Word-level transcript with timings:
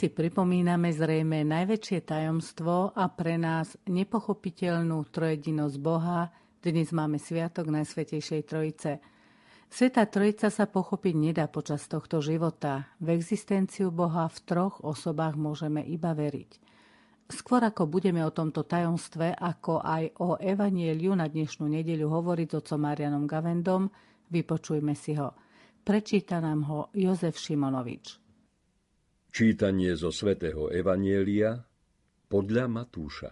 si 0.00 0.08
pripomíname 0.08 0.96
zrejme 0.96 1.44
najväčšie 1.44 2.08
tajomstvo 2.08 2.96
a 2.96 3.04
pre 3.12 3.36
nás 3.36 3.76
nepochopiteľnú 3.84 5.04
trojedinosť 5.12 5.76
Boha. 5.76 6.32
Dnes 6.56 6.88
máme 6.88 7.20
Sviatok 7.20 7.68
Najsvetejšej 7.68 8.42
Trojice. 8.48 8.96
Sveta 9.68 10.08
Trojica 10.08 10.48
sa 10.48 10.64
pochopiť 10.64 11.14
nedá 11.20 11.52
počas 11.52 11.84
tohto 11.84 12.24
života. 12.24 12.88
V 12.96 13.12
existenciu 13.12 13.92
Boha 13.92 14.24
v 14.32 14.40
troch 14.40 14.80
osobách 14.80 15.36
môžeme 15.36 15.84
iba 15.84 16.16
veriť. 16.16 16.50
Skôr 17.28 17.60
ako 17.60 17.84
budeme 17.84 18.24
o 18.24 18.32
tomto 18.32 18.64
tajomstve, 18.64 19.36
ako 19.36 19.84
aj 19.84 20.16
o 20.16 20.40
Evanieliu 20.40 21.12
na 21.12 21.28
dnešnú 21.28 21.68
nedeľu 21.68 22.08
hovoriť 22.08 22.48
s 22.48 22.56
otcom 22.56 22.88
Marianom 22.88 23.28
Gavendom, 23.28 23.92
vypočujme 24.32 24.96
si 24.96 25.12
ho. 25.20 25.36
Prečíta 25.84 26.40
nám 26.40 26.64
ho 26.72 26.88
Jozef 26.96 27.36
Šimonovič. 27.36 28.19
Čítanie 29.30 29.94
zo 29.94 30.10
svätého 30.10 30.74
Evanielia 30.74 31.62
podľa 32.26 32.66
Matúša. 32.66 33.30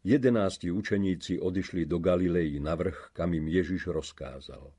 Jedenácti 0.00 0.72
učeníci 0.72 1.36
odišli 1.36 1.84
do 1.84 2.00
Galilei 2.00 2.56
na 2.56 2.72
vrch, 2.72 3.12
kam 3.12 3.36
im 3.36 3.44
Ježiš 3.52 3.92
rozkázal. 3.92 4.72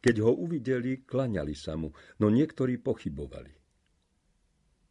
Keď 0.00 0.16
ho 0.24 0.32
uvideli, 0.32 1.04
klaňali 1.04 1.52
sa 1.52 1.76
mu, 1.76 1.92
no 2.24 2.32
niektorí 2.32 2.80
pochybovali. 2.80 3.52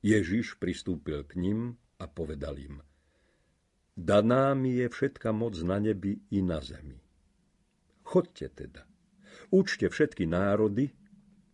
Ježiš 0.05 0.61
pristúpil 0.61 1.25
k 1.25 1.41
ním 1.41 1.73
a 1.97 2.05
povedal 2.05 2.61
im, 2.61 2.77
Daná 3.97 4.53
mi 4.53 4.77
je 4.77 4.85
všetka 4.85 5.33
moc 5.33 5.57
na 5.65 5.81
nebi 5.81 6.21
i 6.29 6.45
na 6.45 6.61
zemi. 6.61 7.01
Chodte 8.05 8.53
teda, 8.53 8.85
učte 9.49 9.89
všetky 9.89 10.29
národy, 10.29 10.93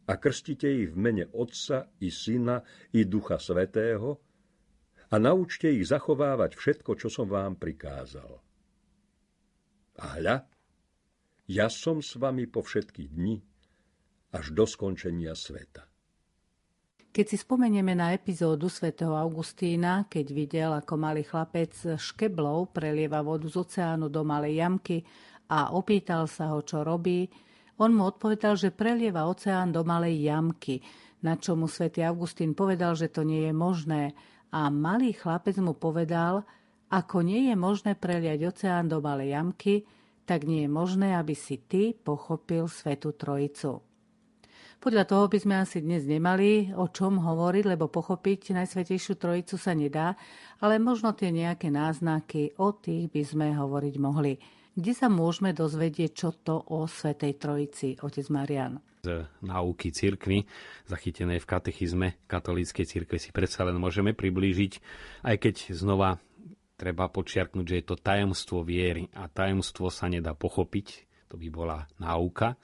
a 0.10 0.18
krstite 0.18 0.66
ich 0.66 0.90
v 0.90 0.98
mene 0.98 1.26
Otca 1.38 1.86
i 2.02 2.10
Syna 2.10 2.58
i 2.98 3.06
Ducha 3.06 3.38
Svetého 3.38 4.18
a 5.14 5.16
naučte 5.22 5.70
ich 5.70 5.86
zachovávať 5.86 6.58
všetko, 6.58 6.98
čo 6.98 7.14
som 7.14 7.30
vám 7.30 7.62
prikázal. 7.62 8.42
A 10.02 10.06
hľa, 10.18 10.50
ja 11.50 11.70
som 11.70 12.02
s 12.02 12.18
vami 12.18 12.50
po 12.50 12.66
všetky 12.66 13.10
dni 13.14 13.38
až 14.34 14.54
do 14.54 14.66
skončenia 14.66 15.38
sveta. 15.38 15.86
Keď 17.10 17.26
si 17.26 17.38
spomenieme 17.42 17.98
na 17.98 18.14
epizódu 18.14 18.70
svätého 18.70 19.18
Augustína, 19.18 20.06
keď 20.06 20.26
videl, 20.30 20.70
ako 20.78 20.94
malý 20.94 21.26
chlapec 21.26 21.74
škeblov 21.98 22.70
prelieva 22.70 23.26
vodu 23.26 23.50
z 23.50 23.58
oceánu 23.58 24.14
do 24.14 24.22
malej 24.22 24.62
jamky 24.62 25.02
a 25.50 25.74
opýtal 25.74 26.30
sa 26.30 26.54
ho, 26.54 26.62
čo 26.62 26.86
robí, 26.86 27.26
on 27.80 27.96
mu 27.96 28.12
odpovedal, 28.12 28.60
že 28.60 28.76
prelieva 28.76 29.26
oceán 29.26 29.72
do 29.72 29.88
malej 29.88 30.28
jamky, 30.28 30.84
na 31.24 31.40
čo 31.40 31.56
mu 31.56 31.72
svätý 31.72 32.04
Augustín 32.04 32.52
povedal, 32.52 32.96
že 32.96 33.08
to 33.08 33.24
nie 33.24 33.48
je 33.48 33.54
možné. 33.56 34.12
A 34.52 34.68
malý 34.68 35.16
chlapec 35.16 35.56
mu 35.64 35.76
povedal, 35.76 36.44
ako 36.92 37.24
nie 37.24 37.48
je 37.48 37.56
možné 37.56 37.96
preliať 37.96 38.52
oceán 38.52 38.92
do 38.92 39.00
malej 39.00 39.36
jamky, 39.36 39.88
tak 40.28 40.46
nie 40.46 40.66
je 40.66 40.70
možné, 40.70 41.18
aby 41.18 41.34
si 41.34 41.58
ty 41.66 41.96
pochopil 41.96 42.70
Svetu 42.70 43.18
Trojicu. 43.18 43.82
Podľa 44.80 45.04
toho 45.12 45.28
by 45.28 45.38
sme 45.44 45.56
asi 45.60 45.84
dnes 45.84 46.08
nemali 46.08 46.72
o 46.72 46.88
čom 46.88 47.20
hovoriť, 47.20 47.64
lebo 47.68 47.92
pochopiť 47.92 48.56
Najsvetejšiu 48.56 49.20
Trojicu 49.20 49.60
sa 49.60 49.76
nedá, 49.76 50.16
ale 50.64 50.80
možno 50.80 51.12
tie 51.12 51.36
nejaké 51.36 51.68
náznaky, 51.68 52.56
o 52.64 52.72
tých 52.72 53.12
by 53.12 53.22
sme 53.28 53.48
hovoriť 53.60 53.96
mohli. 54.00 54.40
Kde 54.80 54.96
sa 54.96 55.12
môžeme 55.12 55.52
dozvedieť, 55.52 56.12
čo 56.16 56.32
to 56.32 56.56
o 56.72 56.88
Svetej 56.88 57.36
Trojici, 57.36 58.00
otec 58.00 58.24
Marian? 58.32 58.80
Z 59.04 59.28
náuky 59.44 59.92
cirkvy, 59.92 60.48
zachytené 60.88 61.44
v 61.44 61.50
katechizme 61.52 62.08
katolíckej 62.32 62.88
cirkve, 62.88 63.20
si 63.20 63.36
predsa 63.36 63.68
len 63.68 63.76
môžeme 63.76 64.16
priblížiť, 64.16 64.74
aj 65.28 65.36
keď 65.36 65.56
znova 65.76 66.24
treba 66.80 67.12
počiarknúť, 67.12 67.66
že 67.68 67.78
je 67.84 67.86
to 67.92 68.00
tajomstvo 68.00 68.64
viery 68.64 69.12
a 69.20 69.28
tajomstvo 69.28 69.92
sa 69.92 70.08
nedá 70.08 70.32
pochopiť, 70.32 70.88
to 71.28 71.36
by 71.36 71.52
bola 71.52 71.84
náuka, 72.00 72.56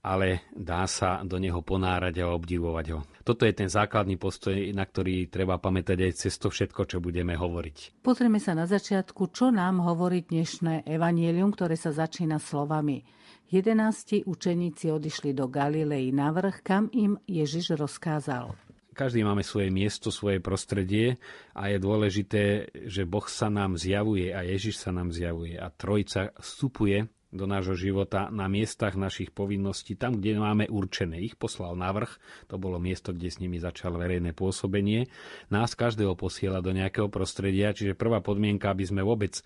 ale 0.00 0.48
dá 0.56 0.88
sa 0.88 1.20
do 1.20 1.36
neho 1.36 1.60
ponárať 1.60 2.24
a 2.24 2.32
obdivovať 2.32 2.86
ho. 2.96 3.00
Toto 3.20 3.44
je 3.44 3.52
ten 3.52 3.68
základný 3.68 4.16
postoj, 4.16 4.56
na 4.72 4.88
ktorý 4.88 5.28
treba 5.28 5.60
pamätať 5.60 5.98
aj 6.08 6.12
cez 6.16 6.34
to 6.40 6.48
všetko, 6.48 6.88
čo 6.88 6.98
budeme 7.04 7.36
hovoriť. 7.36 8.00
Pozrieme 8.00 8.40
sa 8.40 8.56
na 8.56 8.64
začiatku, 8.64 9.28
čo 9.28 9.52
nám 9.52 9.84
hovorí 9.84 10.24
dnešné 10.24 10.88
evanielium, 10.88 11.52
ktoré 11.52 11.76
sa 11.76 11.92
začína 11.92 12.40
slovami. 12.40 13.04
Jedenácti 13.50 14.24
učeníci 14.24 14.88
odišli 14.88 15.36
do 15.36 15.50
Galilei 15.50 16.14
na 16.14 16.32
vrch, 16.32 16.64
kam 16.64 16.88
im 16.96 17.20
Ježiš 17.28 17.76
rozkázal. 17.76 18.56
Každý 18.90 19.22
máme 19.22 19.46
svoje 19.46 19.70
miesto, 19.72 20.12
svoje 20.12 20.42
prostredie 20.42 21.16
a 21.54 21.70
je 21.70 21.78
dôležité, 21.80 22.68
že 22.88 23.06
Boh 23.06 23.24
sa 23.30 23.48
nám 23.48 23.78
zjavuje 23.78 24.34
a 24.34 24.44
Ježiš 24.44 24.82
sa 24.82 24.90
nám 24.90 25.14
zjavuje 25.14 25.56
a 25.56 25.70
Trojca 25.72 26.34
vstupuje 26.36 27.08
do 27.30 27.46
nášho 27.46 27.78
života 27.78 28.26
na 28.28 28.50
miestach 28.50 28.98
našich 28.98 29.30
povinností, 29.30 29.94
tam, 29.94 30.18
kde 30.18 30.38
máme 30.38 30.66
určené. 30.66 31.22
Ich 31.22 31.38
poslal 31.38 31.78
na 31.78 31.94
vrch, 31.94 32.18
to 32.50 32.58
bolo 32.58 32.82
miesto, 32.82 33.14
kde 33.14 33.30
s 33.30 33.38
nimi 33.38 33.62
začal 33.62 33.94
verejné 33.94 34.34
pôsobenie. 34.34 35.06
Nás 35.48 35.78
každého 35.78 36.18
posiela 36.18 36.58
do 36.58 36.74
nejakého 36.74 37.06
prostredia, 37.06 37.70
čiže 37.70 37.94
prvá 37.94 38.18
podmienka, 38.18 38.74
aby 38.74 38.82
sme 38.82 39.06
vôbec 39.06 39.38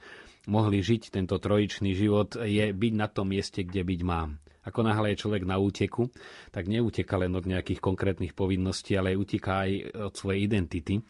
mohli 0.48 0.80
žiť 0.80 1.12
tento 1.12 1.36
trojičný 1.36 1.92
život, 1.92 2.36
je 2.40 2.72
byť 2.72 2.92
na 2.96 3.08
tom 3.08 3.32
mieste, 3.32 3.64
kde 3.64 3.84
byť 3.84 4.00
mám. 4.04 4.40
Ako 4.64 4.80
náhle 4.80 5.12
je 5.12 5.20
človek 5.20 5.44
na 5.44 5.60
úteku, 5.60 6.08
tak 6.48 6.72
neuteka 6.72 7.20
len 7.20 7.36
od 7.36 7.44
nejakých 7.44 7.84
konkrétnych 7.84 8.32
povinností, 8.32 8.96
ale 8.96 9.12
uteká 9.12 9.68
aj 9.68 9.72
od 10.08 10.14
svojej 10.16 10.48
identity. 10.48 11.04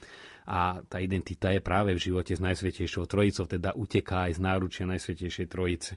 A 0.45 0.83
tá 0.85 0.99
identita 1.01 1.55
je 1.55 1.62
práve 1.62 1.95
v 1.95 2.03
živote 2.03 2.35
s 2.35 2.43
Najsvetejšou 2.43 3.06
Trojicou, 3.06 3.47
teda 3.47 3.73
uteká 3.79 4.29
aj 4.29 4.37
z 4.37 4.41
náručia 4.43 4.85
Najsvetejšej 4.91 5.47
Trojice. 5.47 5.95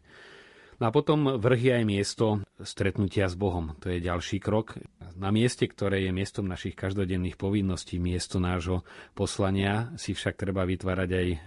No 0.78 0.90
a 0.90 0.94
potom 0.94 1.42
vrch 1.42 1.62
je 1.62 1.74
aj 1.74 1.86
miesto 1.90 2.26
stretnutia 2.62 3.26
s 3.26 3.34
Bohom. 3.34 3.74
To 3.82 3.90
je 3.90 3.98
ďalší 3.98 4.38
krok. 4.38 4.78
Na 5.18 5.34
mieste, 5.34 5.66
ktoré 5.66 6.06
je 6.06 6.14
miestom 6.14 6.46
našich 6.46 6.78
každodenných 6.78 7.34
povinností, 7.34 7.98
miesto 7.98 8.38
nášho 8.38 8.86
poslania, 9.18 9.90
si 9.98 10.14
však 10.14 10.38
treba 10.38 10.70
vytvárať 10.70 11.10
aj 11.10 11.28
e, 11.34 11.38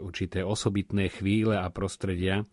určité 0.00 0.40
osobitné 0.40 1.12
chvíle 1.12 1.60
a 1.60 1.68
prostredia, 1.68 2.48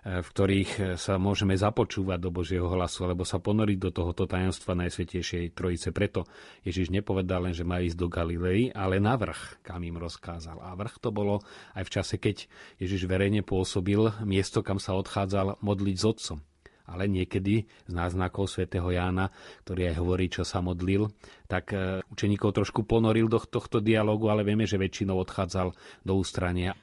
v 0.00 0.28
ktorých 0.28 0.96
sa 0.96 1.20
môžeme 1.20 1.52
započúvať 1.52 2.18
do 2.20 2.32
Božieho 2.32 2.64
hlasu, 2.72 3.04
alebo 3.04 3.28
sa 3.28 3.36
ponoriť 3.36 3.78
do 3.78 3.90
tohoto 3.92 4.24
tajomstva 4.24 4.72
Najsvetejšej 4.72 5.52
Trojice. 5.52 5.92
Preto 5.92 6.24
Ježiš 6.64 6.88
nepovedal 6.88 7.48
len, 7.48 7.54
že 7.54 7.68
má 7.68 7.84
ísť 7.84 8.00
do 8.00 8.08
Galilei, 8.08 8.72
ale 8.72 8.96
na 8.96 9.20
vrch, 9.20 9.60
kam 9.60 9.84
im 9.84 10.00
rozkázal. 10.00 10.56
A 10.64 10.72
vrch 10.72 10.96
to 11.04 11.12
bolo 11.12 11.44
aj 11.76 11.84
v 11.84 11.92
čase, 11.92 12.16
keď 12.16 12.48
Ježiš 12.80 13.04
verejne 13.04 13.44
pôsobil 13.44 14.00
miesto, 14.24 14.64
kam 14.64 14.80
sa 14.80 14.96
odchádzal 14.96 15.60
modliť 15.60 15.96
s 16.00 16.06
otcom 16.08 16.40
ale 16.90 17.06
niekedy 17.06 17.70
z 17.86 17.92
náznakov 17.94 18.50
svätého 18.50 18.90
Jána, 18.90 19.30
ktorý 19.62 19.94
aj 19.94 19.96
hovorí, 20.02 20.26
čo 20.26 20.42
sa 20.42 20.58
modlil, 20.58 21.06
tak 21.46 21.70
e, 21.70 22.02
učeníkov 22.10 22.50
trošku 22.50 22.82
ponoril 22.82 23.30
do 23.30 23.38
tohto 23.38 23.78
dialogu, 23.78 24.26
ale 24.26 24.42
vieme, 24.42 24.66
že 24.66 24.74
väčšinou 24.74 25.22
odchádzal 25.22 25.70
do 26.02 26.12
ústrania. 26.18 26.74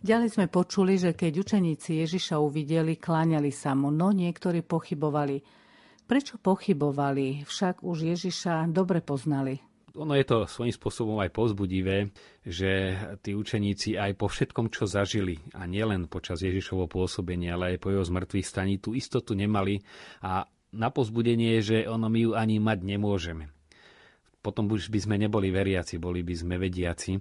Ďalej 0.00 0.28
sme 0.32 0.46
počuli, 0.48 0.96
že 0.96 1.12
keď 1.12 1.44
učeníci 1.44 2.00
Ježiša 2.00 2.40
uvideli, 2.40 2.96
kláňali 2.96 3.52
sa 3.52 3.76
mu, 3.76 3.92
no 3.92 4.16
niektorí 4.16 4.64
pochybovali. 4.64 5.44
Prečo 6.08 6.40
pochybovali? 6.40 7.44
Však 7.44 7.84
už 7.84 8.16
Ježiša 8.16 8.72
dobre 8.72 9.04
poznali. 9.04 9.60
Ono 10.00 10.16
je 10.16 10.24
to 10.24 10.48
svojím 10.48 10.72
spôsobom 10.72 11.20
aj 11.20 11.36
pozbudivé, 11.36 12.08
že 12.40 12.96
tí 13.20 13.36
učeníci 13.36 14.00
aj 14.00 14.16
po 14.16 14.32
všetkom, 14.32 14.72
čo 14.72 14.88
zažili, 14.88 15.36
a 15.52 15.68
nielen 15.68 16.08
počas 16.08 16.40
Ježišovho 16.40 16.88
pôsobenia, 16.88 17.60
ale 17.60 17.76
aj 17.76 17.84
po 17.84 17.92
jeho 17.92 18.06
zmrtvých 18.06 18.46
staní, 18.48 18.80
tú 18.80 18.96
istotu 18.96 19.36
nemali 19.36 19.84
a 20.24 20.48
na 20.70 20.88
pozbudenie 20.88 21.60
že 21.60 21.84
ono 21.84 22.08
my 22.08 22.20
ju 22.24 22.32
ani 22.38 22.56
mať 22.62 22.78
nemôžeme 22.86 23.59
potom 24.40 24.72
už 24.72 24.88
by 24.88 24.98
sme 25.04 25.16
neboli 25.20 25.52
veriaci, 25.52 26.00
boli 26.00 26.24
by 26.24 26.34
sme 26.34 26.56
vediaci. 26.56 27.20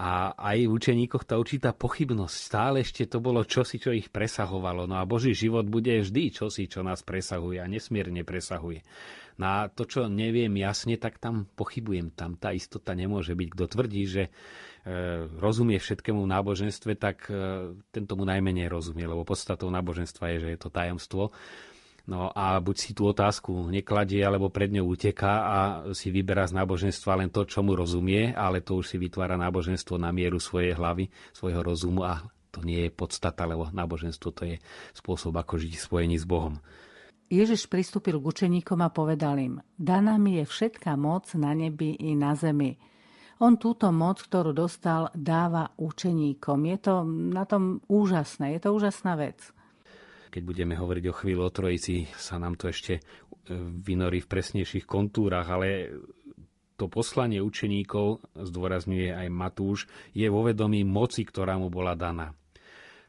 A 0.00 0.32
aj 0.34 0.58
v 0.64 0.72
učeníkoch 0.72 1.28
tá 1.28 1.36
určitá 1.36 1.76
pochybnosť, 1.76 2.34
stále 2.34 2.82
ešte 2.82 3.06
to 3.06 3.20
bolo 3.20 3.44
čosi, 3.44 3.76
čo 3.78 3.92
ich 3.92 4.08
presahovalo. 4.08 4.88
No 4.88 4.98
a 4.98 5.06
Boží 5.06 5.36
život 5.36 5.68
bude 5.68 5.92
vždy 6.02 6.34
čosi, 6.34 6.66
čo 6.66 6.82
nás 6.82 7.04
presahuje 7.04 7.62
a 7.62 7.70
nesmierne 7.70 8.26
presahuje. 8.26 8.82
Na 9.36 9.66
to, 9.66 9.84
čo 9.84 10.06
neviem 10.08 10.50
jasne, 10.56 10.96
tak 10.96 11.20
tam 11.20 11.46
pochybujem. 11.54 12.10
Tam 12.16 12.34
tá 12.34 12.50
istota 12.54 12.96
nemôže 12.96 13.34
byť. 13.36 13.48
Kto 13.50 13.64
tvrdí, 13.66 14.02
že 14.06 14.22
e, 14.26 14.30
rozumie 15.38 15.78
všetkému 15.78 16.22
v 16.22 16.32
náboženstve, 16.32 16.92
tak 16.96 17.28
e, 17.28 17.74
ten 17.90 18.04
tomu 18.06 18.24
najmenej 18.24 18.70
rozumie, 18.70 19.04
lebo 19.04 19.26
podstatou 19.26 19.68
náboženstva 19.74 20.24
je, 20.34 20.36
že 20.38 20.48
je 20.54 20.58
to 20.58 20.70
tajomstvo 20.70 21.34
No 22.04 22.28
a 22.36 22.60
buď 22.60 22.76
si 22.76 22.90
tú 22.92 23.08
otázku 23.08 23.72
nekladie, 23.72 24.20
alebo 24.20 24.52
pred 24.52 24.68
ňou 24.68 24.92
uteká 24.92 25.34
a 25.40 25.58
si 25.96 26.12
vyberá 26.12 26.44
z 26.44 26.52
náboženstva 26.52 27.16
len 27.16 27.32
to, 27.32 27.48
čo 27.48 27.64
mu 27.64 27.72
rozumie, 27.72 28.36
ale 28.36 28.60
to 28.60 28.76
už 28.76 28.92
si 28.92 28.96
vytvára 29.00 29.40
náboženstvo 29.40 29.96
na 29.96 30.12
mieru 30.12 30.36
svojej 30.36 30.76
hlavy, 30.76 31.08
svojho 31.32 31.64
rozumu 31.64 32.04
a 32.04 32.20
to 32.52 32.60
nie 32.60 32.86
je 32.86 32.90
podstata, 32.92 33.48
lebo 33.48 33.72
náboženstvo 33.72 34.28
to 34.36 34.44
je 34.44 34.56
spôsob, 34.92 35.32
ako 35.32 35.56
žiť 35.56 35.72
spojení 35.80 36.20
s 36.20 36.28
Bohom. 36.28 36.60
Ježiš 37.32 37.72
pristúpil 37.72 38.20
k 38.20 38.28
učeníkom 38.28 38.84
a 38.84 38.92
povedal 38.92 39.40
im, 39.40 39.54
daná 39.80 40.20
mi 40.20 40.36
je 40.38 40.44
všetká 40.44 41.00
moc 41.00 41.32
na 41.32 41.56
nebi 41.56 41.96
i 41.96 42.12
na 42.12 42.36
zemi. 42.36 42.76
On 43.40 43.56
túto 43.56 43.88
moc, 43.90 44.20
ktorú 44.20 44.52
dostal, 44.52 45.08
dáva 45.16 45.72
učeníkom. 45.80 46.68
Je 46.68 46.78
to 46.78 46.94
na 47.32 47.48
tom 47.48 47.80
úžasné, 47.88 48.60
je 48.60 48.60
to 48.60 48.76
úžasná 48.76 49.16
vec. 49.16 49.53
Keď 50.34 50.42
budeme 50.42 50.74
hovoriť 50.74 51.04
o 51.06 51.14
chvíľu 51.14 51.46
o 51.46 51.54
Trojici, 51.54 52.10
sa 52.18 52.42
nám 52.42 52.58
to 52.58 52.66
ešte 52.66 52.98
e, 52.98 53.02
vynorí 53.86 54.18
v 54.18 54.30
presnejších 54.34 54.82
kontúrach, 54.82 55.46
ale 55.46 55.94
to 56.74 56.90
poslanie 56.90 57.38
učeníkov, 57.38 58.34
zdôrazňuje 58.34 59.14
aj 59.14 59.28
Matúš, 59.30 59.86
je 60.10 60.26
vo 60.26 60.42
vedomí 60.42 60.82
moci, 60.82 61.22
ktorá 61.22 61.54
mu 61.54 61.70
bola 61.70 61.94
daná 61.94 62.34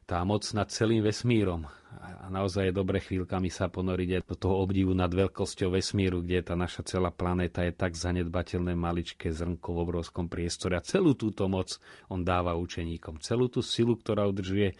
tá 0.05 0.21
moc 0.21 0.45
nad 0.53 0.69
celým 0.69 1.01
vesmírom. 1.01 1.65
A 1.95 2.29
naozaj 2.29 2.69
je 2.69 2.77
dobre 2.77 3.01
chvíľkami 3.01 3.49
sa 3.49 3.65
ponoriť 3.71 4.09
aj 4.19 4.23
do 4.29 4.35
toho 4.37 4.61
obdivu 4.61 4.93
nad 4.93 5.09
veľkosťou 5.09 5.73
vesmíru, 5.73 6.21
kde 6.21 6.45
tá 6.45 6.53
naša 6.53 6.85
celá 6.85 7.09
planéta 7.09 7.65
je 7.65 7.73
tak 7.73 7.97
zanedbateľné 7.97 8.77
maličké 8.77 9.33
zrnko 9.33 9.73
v 9.73 9.81
obrovskom 9.81 10.29
priestore. 10.29 10.77
A 10.77 10.85
celú 10.85 11.17
túto 11.17 11.49
moc 11.49 11.81
on 12.11 12.21
dáva 12.21 12.53
učeníkom. 12.53 13.17
Celú 13.25 13.49
tú 13.49 13.65
silu, 13.65 13.97
ktorá 13.97 14.29
udržuje 14.29 14.77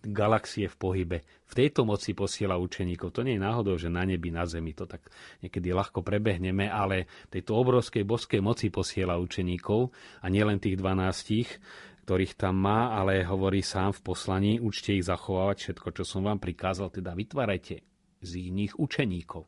galaxie 0.00 0.66
v 0.66 0.76
pohybe. 0.76 1.18
V 1.44 1.52
tejto 1.52 1.84
moci 1.84 2.16
posiela 2.16 2.56
učeníkov. 2.56 3.12
To 3.12 3.26
nie 3.26 3.36
je 3.36 3.44
náhodou, 3.44 3.76
že 3.76 3.92
na 3.92 4.06
nebi, 4.06 4.32
na 4.32 4.48
zemi 4.48 4.72
to 4.72 4.88
tak 4.88 5.04
niekedy 5.44 5.74
ľahko 5.74 6.00
prebehneme, 6.00 6.68
ale 6.68 7.10
tejto 7.28 7.58
obrovskej 7.58 8.08
boskej 8.08 8.40
moci 8.40 8.72
posiela 8.72 9.20
učeníkov 9.20 9.92
a 10.24 10.26
nielen 10.32 10.56
tých 10.56 10.80
dvanástich, 10.80 11.48
ktorých 12.08 12.34
tam 12.34 12.58
má, 12.58 12.96
ale 12.96 13.22
hovorí 13.22 13.60
sám 13.62 13.94
v 13.94 14.00
poslaní, 14.02 14.52
učte 14.58 14.96
ich 14.96 15.06
zachovávať 15.06 15.56
všetko, 15.62 15.88
čo 16.00 16.02
som 16.02 16.26
vám 16.26 16.42
prikázal, 16.42 16.90
teda 16.90 17.14
vytvárajte 17.14 17.84
z 18.24 18.32
nich 18.50 18.74
učeníkov. 18.74 19.46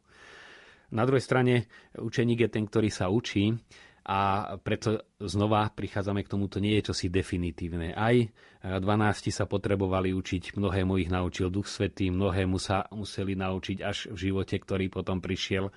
Na 0.93 1.09
druhej 1.09 1.25
strane, 1.25 1.73
učeník 1.97 2.45
je 2.47 2.51
ten, 2.53 2.69
ktorý 2.69 2.93
sa 2.93 3.09
učí 3.09 3.57
a 4.03 4.55
preto 4.59 5.07
znova 5.23 5.71
prichádzame 5.71 6.27
k 6.27 6.31
tomu, 6.35 6.51
to 6.51 6.59
nie 6.59 6.75
je 6.79 6.91
čosi 6.91 7.07
definitívne. 7.07 7.95
Aj 7.95 8.19
12 8.63 8.83
sa 9.31 9.47
potrebovali 9.47 10.11
učiť, 10.11 10.59
mnohému 10.59 10.99
ich 10.99 11.11
naučil 11.11 11.55
Duch 11.55 11.71
Svetý, 11.71 12.11
mnohému 12.11 12.59
sa 12.59 12.91
museli 12.91 13.39
naučiť 13.39 13.79
až 13.83 14.11
v 14.11 14.31
živote, 14.31 14.59
ktorý 14.59 14.91
potom 14.91 15.23
prišiel 15.23 15.71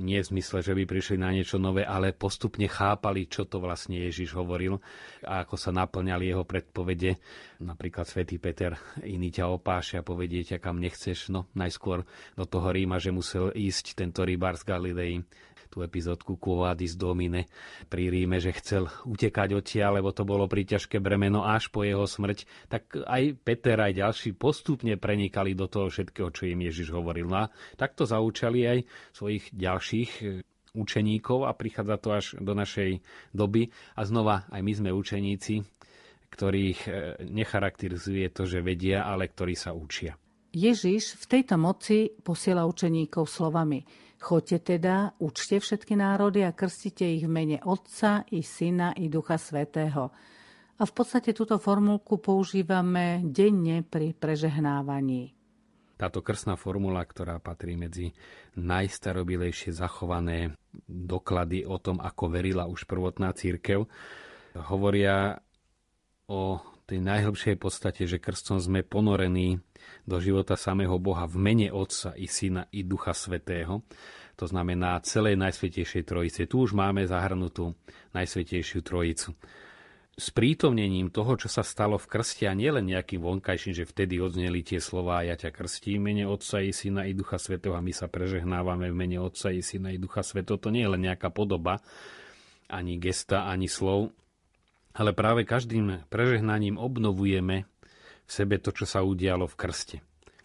nie 0.00 0.16
v 0.16 0.30
zmysle, 0.32 0.64
že 0.64 0.72
by 0.72 0.88
prišli 0.88 1.20
na 1.20 1.28
niečo 1.28 1.60
nové, 1.60 1.84
ale 1.84 2.16
postupne 2.16 2.64
chápali, 2.64 3.28
čo 3.28 3.44
to 3.44 3.60
vlastne 3.60 4.00
Ježiš 4.00 4.32
hovoril 4.32 4.80
a 5.28 5.44
ako 5.44 5.60
sa 5.60 5.76
naplňali 5.76 6.24
jeho 6.24 6.48
predpovede. 6.48 7.20
Napríklad 7.60 8.08
svätý 8.08 8.40
Peter, 8.40 8.80
iný 9.04 9.28
ťa 9.28 9.52
opáše 9.52 10.00
a 10.00 10.06
povedie 10.06 10.40
ťa 10.40 10.56
kam 10.56 10.80
nechceš. 10.80 11.28
No 11.28 11.52
najskôr 11.52 12.08
do 12.32 12.44
toho 12.48 12.72
Ríma, 12.72 12.96
že 12.96 13.12
musel 13.12 13.52
ísť 13.52 13.92
tento 13.92 14.24
rybár 14.24 14.56
z 14.56 14.64
Galilei 14.64 15.20
tú 15.70 15.86
epizódku 15.86 16.36
Quovadis 16.36 16.98
Domine 16.98 17.46
pri 17.86 18.10
Ríme, 18.10 18.42
že 18.42 18.50
chcel 18.58 18.90
utekať 19.06 19.54
odtiaľ, 19.54 20.02
lebo 20.02 20.10
to 20.10 20.26
bolo 20.26 20.50
príťažké 20.50 20.98
bremeno 20.98 21.46
až 21.46 21.70
po 21.70 21.86
jeho 21.86 22.04
smrť, 22.04 22.66
tak 22.66 22.90
aj 22.98 23.38
Peter, 23.40 23.78
aj 23.78 23.94
ďalší 23.94 24.34
postupne 24.34 24.98
prenikali 24.98 25.54
do 25.54 25.70
toho 25.70 25.86
všetkého, 25.86 26.34
čo 26.34 26.50
im 26.50 26.66
Ježiš 26.66 26.90
hovoril. 26.90 27.30
No 27.30 27.46
a 27.46 27.50
takto 27.78 28.02
zaučali 28.02 28.66
aj 28.66 28.78
svojich 29.14 29.54
ďalších 29.54 30.10
e, 30.20 30.24
učeníkov 30.74 31.46
a 31.46 31.54
prichádza 31.54 31.96
to 32.02 32.08
až 32.10 32.26
do 32.42 32.52
našej 32.52 32.98
doby. 33.30 33.70
A 33.94 34.02
znova, 34.02 34.50
aj 34.50 34.60
my 34.66 34.72
sme 34.74 34.90
učeníci, 34.90 35.62
ktorých 36.34 36.80
e, 36.86 36.90
necharakterizuje 37.30 38.26
to, 38.34 38.42
že 38.42 38.58
vedia, 38.58 39.06
ale 39.06 39.30
ktorí 39.30 39.54
sa 39.54 39.70
učia. 39.70 40.18
Ježiš 40.50 41.14
v 41.14 41.24
tejto 41.30 41.54
moci 41.54 42.10
posiela 42.10 42.66
učeníkov 42.66 43.22
slovami 43.30 44.09
Choďte 44.20 44.76
teda, 44.76 45.16
učte 45.16 45.56
všetky 45.56 45.96
národy 45.96 46.44
a 46.44 46.52
krstite 46.52 47.08
ich 47.08 47.24
v 47.24 47.32
mene 47.32 47.56
Otca 47.64 48.28
i 48.28 48.44
Syna 48.44 48.92
i 48.92 49.08
Ducha 49.08 49.40
Svetého. 49.40 50.12
A 50.76 50.82
v 50.84 50.92
podstate 50.92 51.32
túto 51.32 51.56
formulku 51.56 52.20
používame 52.20 53.24
denne 53.24 53.80
pri 53.80 54.12
prežehnávaní. 54.12 55.32
Táto 55.96 56.20
krstná 56.20 56.60
formula, 56.60 57.00
ktorá 57.04 57.40
patrí 57.40 57.80
medzi 57.80 58.12
najstarobilejšie 58.60 59.72
zachované 59.72 60.52
doklady 60.84 61.64
o 61.64 61.80
tom, 61.80 62.00
ako 62.00 62.32
verila 62.32 62.68
už 62.68 62.84
prvotná 62.84 63.32
církev, 63.32 63.88
hovoria 64.68 65.40
o 66.28 66.60
tej 66.90 67.00
najhlbšej 67.06 67.54
podstate, 67.54 68.02
že 68.10 68.18
krstom 68.18 68.58
sme 68.58 68.82
ponorení 68.82 69.62
do 70.10 70.18
života 70.18 70.58
samého 70.58 70.98
Boha 70.98 71.30
v 71.30 71.38
mene 71.38 71.68
Otca 71.70 72.18
i 72.18 72.26
Syna 72.26 72.66
i 72.74 72.82
Ducha 72.82 73.14
Svetého. 73.14 73.86
To 74.34 74.44
znamená 74.48 74.98
celej 75.06 75.38
Najsvetejšej 75.38 76.02
Trojice. 76.02 76.50
Tu 76.50 76.56
už 76.58 76.74
máme 76.74 77.06
zahrnutú 77.06 77.78
Najsvetejšiu 78.16 78.80
Trojicu. 78.82 79.36
S 80.20 80.34
prítomnením 80.34 81.08
toho, 81.08 81.38
čo 81.38 81.48
sa 81.48 81.64
stalo 81.64 81.96
v 81.96 82.10
krste 82.10 82.44
a 82.44 82.52
nielen 82.52 82.90
nejakým 82.90 83.22
vonkajším, 83.22 83.72
že 83.72 83.88
vtedy 83.88 84.20
odzneli 84.20 84.60
tie 84.60 84.82
slová 84.82 85.22
ja 85.24 85.38
ťa 85.38 85.54
krstím 85.54 86.10
mene 86.10 86.26
Otca 86.26 86.60
i 86.60 86.74
Syna 86.74 87.06
i 87.06 87.14
Ducha 87.14 87.38
Svetého 87.38 87.72
a 87.72 87.80
my 87.80 87.94
sa 87.94 88.10
prežehnávame 88.10 88.90
v 88.90 88.98
mene 88.98 89.18
Otca 89.22 89.54
i 89.54 89.62
Syna 89.62 89.94
i 89.94 90.02
Ducha 90.02 90.26
Svetého. 90.26 90.58
To 90.58 90.74
nie 90.74 90.84
je 90.84 90.92
len 90.92 91.06
nejaká 91.06 91.30
podoba, 91.30 91.80
ani 92.68 92.98
gesta, 92.98 93.46
ani 93.48 93.70
slov, 93.70 94.12
ale 94.94 95.14
práve 95.14 95.46
každým 95.46 96.06
prežehnaním 96.10 96.76
obnovujeme 96.78 97.66
v 98.26 98.30
sebe 98.30 98.58
to, 98.58 98.74
čo 98.74 98.86
sa 98.86 99.02
udialo 99.02 99.46
v 99.46 99.58
krste. 99.58 99.96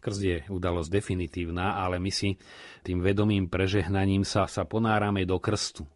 Krst 0.05 0.21
je 0.21 0.37
udalosť 0.53 0.89
definitívna, 0.89 1.81
ale 1.81 1.97
my 1.97 2.13
si 2.13 2.37
tým 2.85 3.01
vedomým 3.01 3.49
prežehnaním 3.49 4.21
sa, 4.21 4.45
sa 4.45 4.61
ponárame 4.61 5.25
do 5.25 5.41
krstu. 5.41 5.89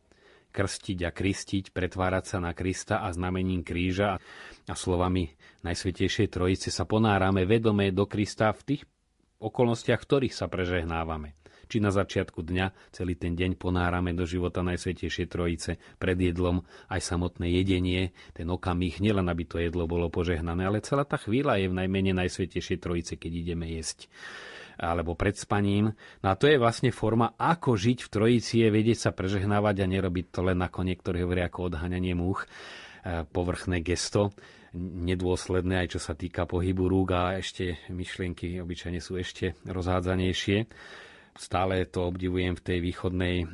Krstiť 0.50 1.06
a 1.06 1.14
kristiť, 1.14 1.70
pretvárať 1.70 2.26
sa 2.26 2.38
na 2.42 2.58
Krista 2.58 3.06
a 3.06 3.14
znamením 3.14 3.62
kríža 3.62 4.18
a 4.66 4.74
slovami 4.74 5.30
Najsvetejšej 5.62 6.34
Trojice 6.34 6.74
sa 6.74 6.90
ponárame 6.90 7.46
vedome 7.46 7.94
do 7.94 8.10
Krista 8.10 8.50
v 8.58 8.74
tých 8.74 8.82
okolnostiach, 9.38 10.02
v 10.02 10.08
ktorých 10.10 10.34
sa 10.34 10.50
prežehnávame 10.50 11.39
či 11.70 11.78
na 11.78 11.94
začiatku 11.94 12.42
dňa 12.42 12.90
celý 12.90 13.14
ten 13.14 13.38
deň 13.38 13.62
ponárame 13.62 14.18
do 14.18 14.26
života 14.26 14.66
Najsvetejšej 14.66 15.28
Trojice 15.30 15.72
pred 16.02 16.18
jedlom 16.18 16.66
aj 16.90 17.00
samotné 17.06 17.46
jedenie, 17.62 18.10
ten 18.34 18.50
okamih, 18.50 18.98
nielen 18.98 19.30
aby 19.30 19.46
to 19.46 19.62
jedlo 19.62 19.86
bolo 19.86 20.10
požehnané, 20.10 20.66
ale 20.66 20.82
celá 20.82 21.06
tá 21.06 21.22
chvíľa 21.22 21.62
je 21.62 21.70
v 21.70 21.78
najmene 21.78 22.18
Najsvetejšej 22.18 22.82
Trojice, 22.82 23.14
keď 23.22 23.32
ideme 23.46 23.70
jesť. 23.70 24.10
Alebo 24.80 25.12
pred 25.14 25.36
spaním. 25.36 25.92
No 26.24 26.28
a 26.32 26.40
to 26.40 26.48
je 26.48 26.56
vlastne 26.56 26.90
forma, 26.96 27.36
ako 27.36 27.76
žiť 27.76 28.00
v 28.00 28.10
Trojici, 28.10 28.64
je 28.64 28.72
vedieť 28.72 28.98
sa 28.98 29.12
prežehnávať 29.12 29.84
a 29.84 29.92
nerobiť 29.92 30.26
to 30.32 30.42
len 30.42 30.58
ako 30.64 30.88
niektorí 30.88 31.20
hovoria 31.22 31.52
ako 31.52 31.68
odhaňanie 31.68 32.16
múch, 32.16 32.48
e, 33.04 33.28
povrchné 33.28 33.84
gesto, 33.84 34.32
nedôsledné 34.80 35.84
aj 35.86 35.98
čo 35.98 36.00
sa 36.00 36.14
týka 36.14 36.46
pohybu 36.46 36.86
rúk 36.88 37.12
a 37.12 37.42
ešte 37.42 37.82
myšlienky 37.90 38.62
obyčajne 38.62 39.02
sú 39.02 39.18
ešte 39.18 39.58
rozhádzanejšie 39.66 40.58
stále 41.40 41.88
to 41.88 42.04
obdivujem 42.04 42.60
v 42.60 42.66
tej 42.68 42.78
východnej 42.84 43.36
e, 43.40 43.46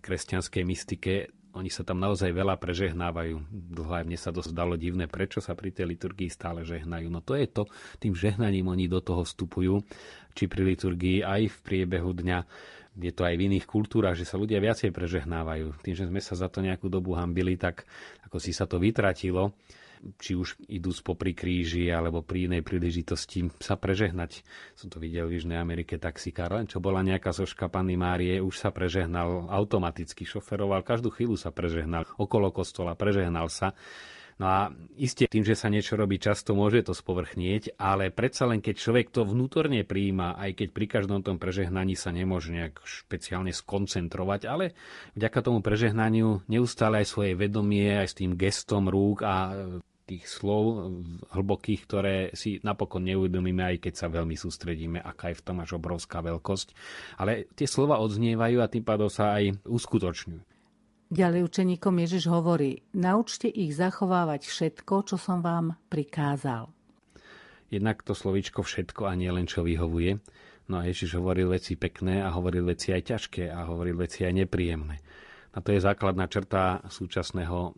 kresťanskej 0.00 0.62
mystike. 0.64 1.28
Oni 1.52 1.68
sa 1.68 1.84
tam 1.84 2.00
naozaj 2.00 2.32
veľa 2.32 2.56
prežehnávajú. 2.56 3.36
Dlho 3.52 3.92
aj 3.92 4.04
mne 4.08 4.16
sa 4.16 4.32
to 4.32 4.40
zdalo 4.40 4.80
divné, 4.80 5.04
prečo 5.04 5.44
sa 5.44 5.52
pri 5.52 5.68
tej 5.68 5.92
liturgii 5.92 6.32
stále 6.32 6.64
žehnajú. 6.64 7.12
No 7.12 7.20
to 7.20 7.36
je 7.36 7.44
to, 7.44 7.68
tým 8.00 8.16
žehnaním 8.16 8.72
oni 8.72 8.88
do 8.88 9.04
toho 9.04 9.28
vstupujú, 9.28 9.84
či 10.32 10.48
pri 10.48 10.72
liturgii 10.72 11.20
aj 11.20 11.52
v 11.52 11.56
priebehu 11.60 12.16
dňa. 12.16 12.38
Je 12.98 13.12
to 13.12 13.22
aj 13.28 13.36
v 13.36 13.44
iných 13.52 13.66
kultúrach, 13.68 14.16
že 14.16 14.26
sa 14.26 14.40
ľudia 14.40 14.58
viacej 14.58 14.90
prežehnávajú. 14.90 15.84
Tým, 15.84 15.94
že 15.94 16.08
sme 16.08 16.24
sa 16.24 16.34
za 16.34 16.48
to 16.48 16.64
nejakú 16.64 16.88
dobu 16.88 17.14
hambili, 17.14 17.54
tak 17.60 17.84
ako 18.24 18.40
si 18.40 18.56
sa 18.56 18.64
to 18.64 18.80
vytratilo 18.80 19.52
či 20.18 20.34
už 20.38 20.58
idú 20.70 20.90
popri 21.04 21.34
kríži 21.34 21.90
alebo 21.90 22.24
pri 22.24 22.50
inej 22.50 22.62
príležitosti 22.64 23.46
sa 23.60 23.78
prežehnať. 23.78 24.42
Som 24.74 24.88
to 24.90 24.98
videl 24.98 25.28
v 25.28 25.38
Južnej 25.38 25.58
Amerike 25.60 26.00
taxikár, 26.00 26.54
len 26.54 26.66
čo 26.66 26.80
bola 26.80 27.04
nejaká 27.04 27.30
zoška 27.30 27.68
Panny 27.68 27.98
Márie, 27.98 28.40
už 28.40 28.56
sa 28.56 28.70
prežehnal 28.72 29.46
automaticky, 29.50 30.24
šoferoval, 30.24 30.86
každú 30.86 31.12
chvíľu 31.12 31.36
sa 31.36 31.52
prežehnal, 31.54 32.08
okolo 32.16 32.50
kostola 32.50 32.98
prežehnal 32.98 33.46
sa. 33.52 33.76
No 34.38 34.46
a 34.46 34.60
iste 34.94 35.26
tým, 35.26 35.42
že 35.42 35.58
sa 35.58 35.66
niečo 35.66 35.98
robí 35.98 36.22
často, 36.22 36.54
môže 36.54 36.86
to 36.86 36.94
spovrchnieť, 36.94 37.74
ale 37.74 38.14
predsa 38.14 38.46
len 38.46 38.62
keď 38.62 38.74
človek 38.78 39.06
to 39.10 39.26
vnútorne 39.26 39.82
prijíma, 39.82 40.38
aj 40.38 40.62
keď 40.62 40.68
pri 40.70 40.86
každom 40.86 41.26
tom 41.26 41.42
prežehnaní 41.42 41.98
sa 41.98 42.14
nemôže 42.14 42.54
nejak 42.54 42.78
špeciálne 42.86 43.50
skoncentrovať, 43.50 44.46
ale 44.46 44.78
vďaka 45.18 45.38
tomu 45.42 45.58
prežehnaniu 45.58 46.46
neustále 46.46 47.02
aj 47.02 47.10
svoje 47.10 47.34
vedomie, 47.34 47.98
aj 47.98 48.14
s 48.14 48.18
tým 48.22 48.38
gestom 48.38 48.86
rúk 48.86 49.26
a 49.26 49.50
tých 50.08 50.24
slov 50.24 50.88
hlbokých, 51.36 51.80
ktoré 51.84 52.16
si 52.32 52.62
napokon 52.64 53.04
neuvedomíme, 53.04 53.60
aj 53.60 53.76
keď 53.84 53.94
sa 53.94 54.06
veľmi 54.08 54.40
sústredíme, 54.40 55.02
aká 55.04 55.34
je 55.34 55.38
v 55.42 55.44
tom 55.44 55.60
až 55.60 55.76
obrovská 55.76 56.24
veľkosť. 56.24 56.72
Ale 57.20 57.44
tie 57.52 57.68
slova 57.68 58.00
odznievajú 58.00 58.64
a 58.64 58.72
tým 58.72 58.86
pádom 58.88 59.12
sa 59.12 59.36
aj 59.36 59.60
uskutočňujú. 59.68 60.57
Ďalej 61.08 61.48
učeníkom 61.48 62.04
Ježiš 62.04 62.28
hovorí, 62.28 62.84
naučte 62.92 63.48
ich 63.48 63.72
zachovávať 63.72 64.44
všetko, 64.44 65.08
čo 65.08 65.16
som 65.16 65.40
vám 65.40 65.80
prikázal. 65.88 66.68
Jednak 67.72 68.04
to 68.04 68.12
slovičko 68.12 68.60
všetko 68.60 69.08
a 69.08 69.16
nie 69.16 69.32
len 69.32 69.48
čo 69.48 69.64
vyhovuje. 69.64 70.20
No 70.68 70.84
a 70.84 70.84
Ježiš 70.84 71.16
hovoril 71.16 71.48
veci 71.48 71.80
pekné 71.80 72.20
a 72.20 72.28
hovoril 72.36 72.68
veci 72.68 72.92
aj 72.92 73.08
ťažké 73.08 73.48
a 73.48 73.64
hovoril 73.72 73.96
veci 73.96 74.28
aj 74.28 74.36
nepríjemné. 74.36 75.00
A 75.56 75.64
to 75.64 75.72
je 75.72 75.80
základná 75.80 76.28
črta 76.28 76.84
súčasného 76.92 77.72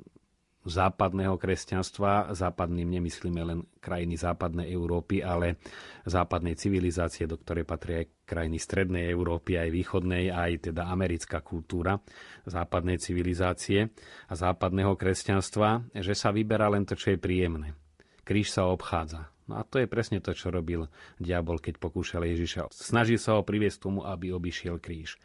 západného 0.70 1.34
kresťanstva. 1.34 2.32
Západným 2.32 2.86
nemyslíme 2.86 3.42
len 3.42 3.58
krajiny 3.82 4.14
západnej 4.14 4.70
Európy, 4.70 5.20
ale 5.20 5.58
západnej 6.06 6.54
civilizácie, 6.54 7.26
do 7.26 7.36
ktorej 7.36 7.66
patria 7.66 8.06
aj 8.06 8.10
krajiny 8.24 8.58
strednej 8.62 9.10
Európy, 9.10 9.58
aj 9.58 9.68
východnej, 9.74 10.30
aj 10.30 10.70
teda 10.70 10.86
americká 10.86 11.42
kultúra 11.42 11.98
západnej 12.46 13.02
civilizácie 13.02 13.90
a 14.30 14.34
západného 14.38 14.94
kresťanstva, 14.94 15.90
že 15.98 16.14
sa 16.14 16.30
vyberá 16.30 16.70
len 16.70 16.86
to, 16.86 16.94
čo 16.94 17.12
je 17.12 17.18
príjemné. 17.18 17.74
Kríž 18.22 18.54
sa 18.54 18.70
obchádza. 18.70 19.26
No 19.50 19.58
a 19.58 19.66
to 19.66 19.82
je 19.82 19.90
presne 19.90 20.22
to, 20.22 20.30
čo 20.30 20.54
robil 20.54 20.86
diabol, 21.18 21.58
keď 21.58 21.82
pokúšal 21.82 22.22
Ježiša. 22.22 22.70
Snažil 22.70 23.18
sa 23.18 23.34
ho 23.34 23.42
priviesť 23.42 23.82
tomu, 23.82 24.06
aby 24.06 24.30
obišiel 24.30 24.78
kríž. 24.78 25.18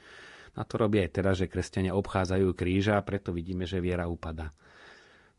A 0.55 0.65
to 0.65 0.81
robí 0.81 0.97
aj 1.03 1.11
teraz, 1.13 1.37
že 1.37 1.51
kresťania 1.51 1.93
obchádzajú 1.93 2.57
kríža 2.57 2.97
a 2.97 3.05
preto 3.05 3.29
vidíme, 3.35 3.69
že 3.69 3.83
viera 3.83 4.09
upada. 4.09 4.55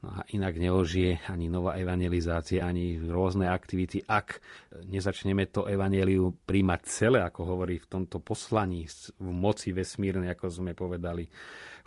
No 0.05 0.13
a 0.13 0.29
inak 0.29 0.61
neožije 0.61 1.25
ani 1.33 1.49
nová 1.49 1.81
evangelizácia, 1.81 2.69
ani 2.69 3.01
rôzne 3.01 3.49
aktivity, 3.49 4.05
ak 4.05 4.45
nezačneme 4.85 5.49
to 5.49 5.65
evaneliu 5.65 6.37
príjmať 6.45 6.81
celé, 6.85 7.25
ako 7.25 7.57
hovorí 7.57 7.81
v 7.81 7.89
tomto 7.89 8.21
poslaní, 8.21 8.85
v 9.17 9.31
moci 9.33 9.73
vesmírnej, 9.73 10.37
ako 10.37 10.53
sme 10.53 10.77
povedali. 10.77 11.25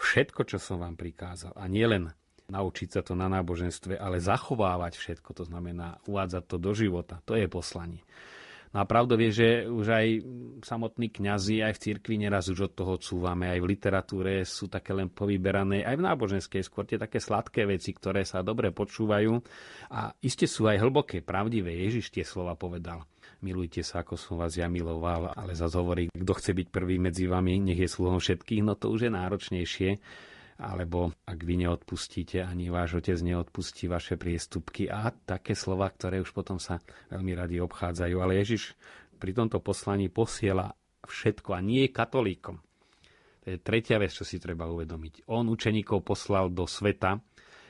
Všetko, 0.02 0.42
čo 0.50 0.58
som 0.58 0.82
vám 0.82 0.98
prikázal. 0.98 1.54
A 1.54 1.70
nielen 1.70 2.10
naučiť 2.50 2.90
sa 2.98 3.02
to 3.06 3.14
na 3.14 3.30
náboženstve, 3.30 3.94
ale 4.02 4.18
zachovávať 4.18 4.98
všetko, 4.98 5.30
to 5.38 5.44
znamená 5.46 6.02
uvádzať 6.10 6.44
to 6.50 6.58
do 6.58 6.74
života. 6.74 7.22
To 7.30 7.38
je 7.38 7.46
poslanie. 7.46 8.02
No 8.70 8.82
a 8.82 8.86
pravdou 8.86 9.18
je, 9.18 9.32
že 9.34 9.50
už 9.66 9.86
aj 9.90 10.08
samotní 10.62 11.10
kňazi 11.10 11.66
aj 11.66 11.74
v 11.74 11.82
cirkvi 11.90 12.22
neraz 12.22 12.54
už 12.54 12.70
od 12.70 12.74
toho 12.78 12.94
cúvame, 13.02 13.50
aj 13.50 13.60
v 13.66 13.70
literatúre 13.74 14.34
sú 14.46 14.70
také 14.70 14.94
len 14.94 15.10
povyberané, 15.10 15.82
aj 15.82 15.98
v 15.98 16.06
náboženskej 16.06 16.62
skôr 16.62 16.86
tie 16.86 17.02
také 17.02 17.18
sladké 17.18 17.66
veci, 17.66 17.98
ktoré 17.98 18.22
sa 18.22 18.46
dobre 18.46 18.70
počúvajú 18.70 19.42
a 19.90 20.14
iste 20.22 20.46
sú 20.46 20.70
aj 20.70 20.86
hlboké, 20.86 21.26
pravdivé. 21.26 21.82
Ježiš 21.82 22.14
tie 22.14 22.22
slova 22.22 22.54
povedal. 22.54 23.10
Milujte 23.42 23.82
sa, 23.82 24.06
ako 24.06 24.20
som 24.20 24.38
vás 24.38 24.54
ja 24.54 24.70
miloval, 24.70 25.34
ale 25.34 25.58
zase 25.58 25.74
hovorí, 25.80 26.14
kto 26.14 26.34
chce 26.38 26.52
byť 26.54 26.68
prvý 26.70 27.02
medzi 27.02 27.26
vami, 27.26 27.58
nech 27.58 27.80
je 27.80 27.90
sluhom 27.90 28.22
všetkých, 28.22 28.62
no 28.62 28.78
to 28.78 28.94
už 28.94 29.10
je 29.10 29.12
náročnejšie 29.12 29.92
alebo 30.60 31.16
ak 31.24 31.40
vy 31.40 31.64
neodpustíte, 31.64 32.44
ani 32.44 32.68
váš 32.68 33.00
otec 33.00 33.16
neodpustí 33.24 33.88
vaše 33.88 34.20
priestupky 34.20 34.92
a 34.92 35.08
také 35.10 35.56
slova, 35.56 35.88
ktoré 35.88 36.20
už 36.20 36.36
potom 36.36 36.60
sa 36.60 36.84
veľmi 37.08 37.32
radi 37.32 37.64
obchádzajú. 37.64 38.16
Ale 38.20 38.44
Ježiš 38.44 38.76
pri 39.16 39.32
tomto 39.32 39.64
poslaní 39.64 40.12
posiela 40.12 40.76
všetko 41.08 41.56
a 41.56 41.64
nie 41.64 41.88
katolíkom. 41.88 42.60
To 43.40 43.48
je 43.48 43.58
tretia 43.64 43.96
vec, 43.96 44.12
čo 44.12 44.28
si 44.28 44.36
treba 44.36 44.68
uvedomiť. 44.68 45.32
On 45.32 45.48
učeníkov 45.48 46.04
poslal 46.04 46.52
do 46.52 46.68
sveta, 46.68 47.24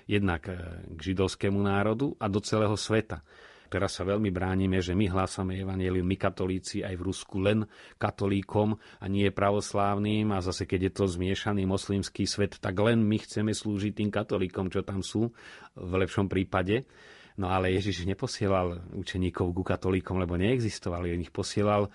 jednak 0.10 0.50
eh, 0.50 0.58
k 0.98 1.00
židovskému 1.14 1.62
národu 1.62 2.18
a 2.18 2.26
do 2.26 2.42
celého 2.42 2.74
sveta. 2.74 3.22
Teraz 3.70 4.02
sa 4.02 4.04
veľmi 4.04 4.34
bránime, 4.34 4.82
že 4.82 4.98
my 4.98 5.06
hlásame 5.14 5.62
evanelium, 5.62 6.04
my 6.04 6.18
katolíci 6.18 6.82
aj 6.82 6.98
v 6.98 7.06
Rusku 7.06 7.38
len 7.38 7.70
katolíkom 8.02 8.74
a 9.00 9.06
nie 9.06 9.30
pravoslávnym 9.30 10.34
a 10.34 10.42
zase 10.42 10.66
keď 10.66 10.90
je 10.90 10.92
to 10.98 11.06
zmiešaný 11.06 11.70
moslimský 11.70 12.26
svet, 12.26 12.58
tak 12.58 12.74
len 12.82 13.06
my 13.06 13.22
chceme 13.22 13.54
slúžiť 13.54 13.94
tým 13.94 14.10
katolíkom, 14.10 14.74
čo 14.74 14.82
tam 14.82 15.06
sú 15.06 15.30
v 15.78 15.94
lepšom 16.02 16.26
prípade. 16.26 16.90
No 17.40 17.48
ale 17.54 17.72
Ježiš 17.72 18.04
neposielal 18.04 18.92
učeníkov 18.98 19.56
ku 19.56 19.64
katolíkom, 19.64 20.20
lebo 20.20 20.36
neexistovali. 20.36 21.16
On 21.16 21.24
ich 21.24 21.32
posielal 21.32 21.88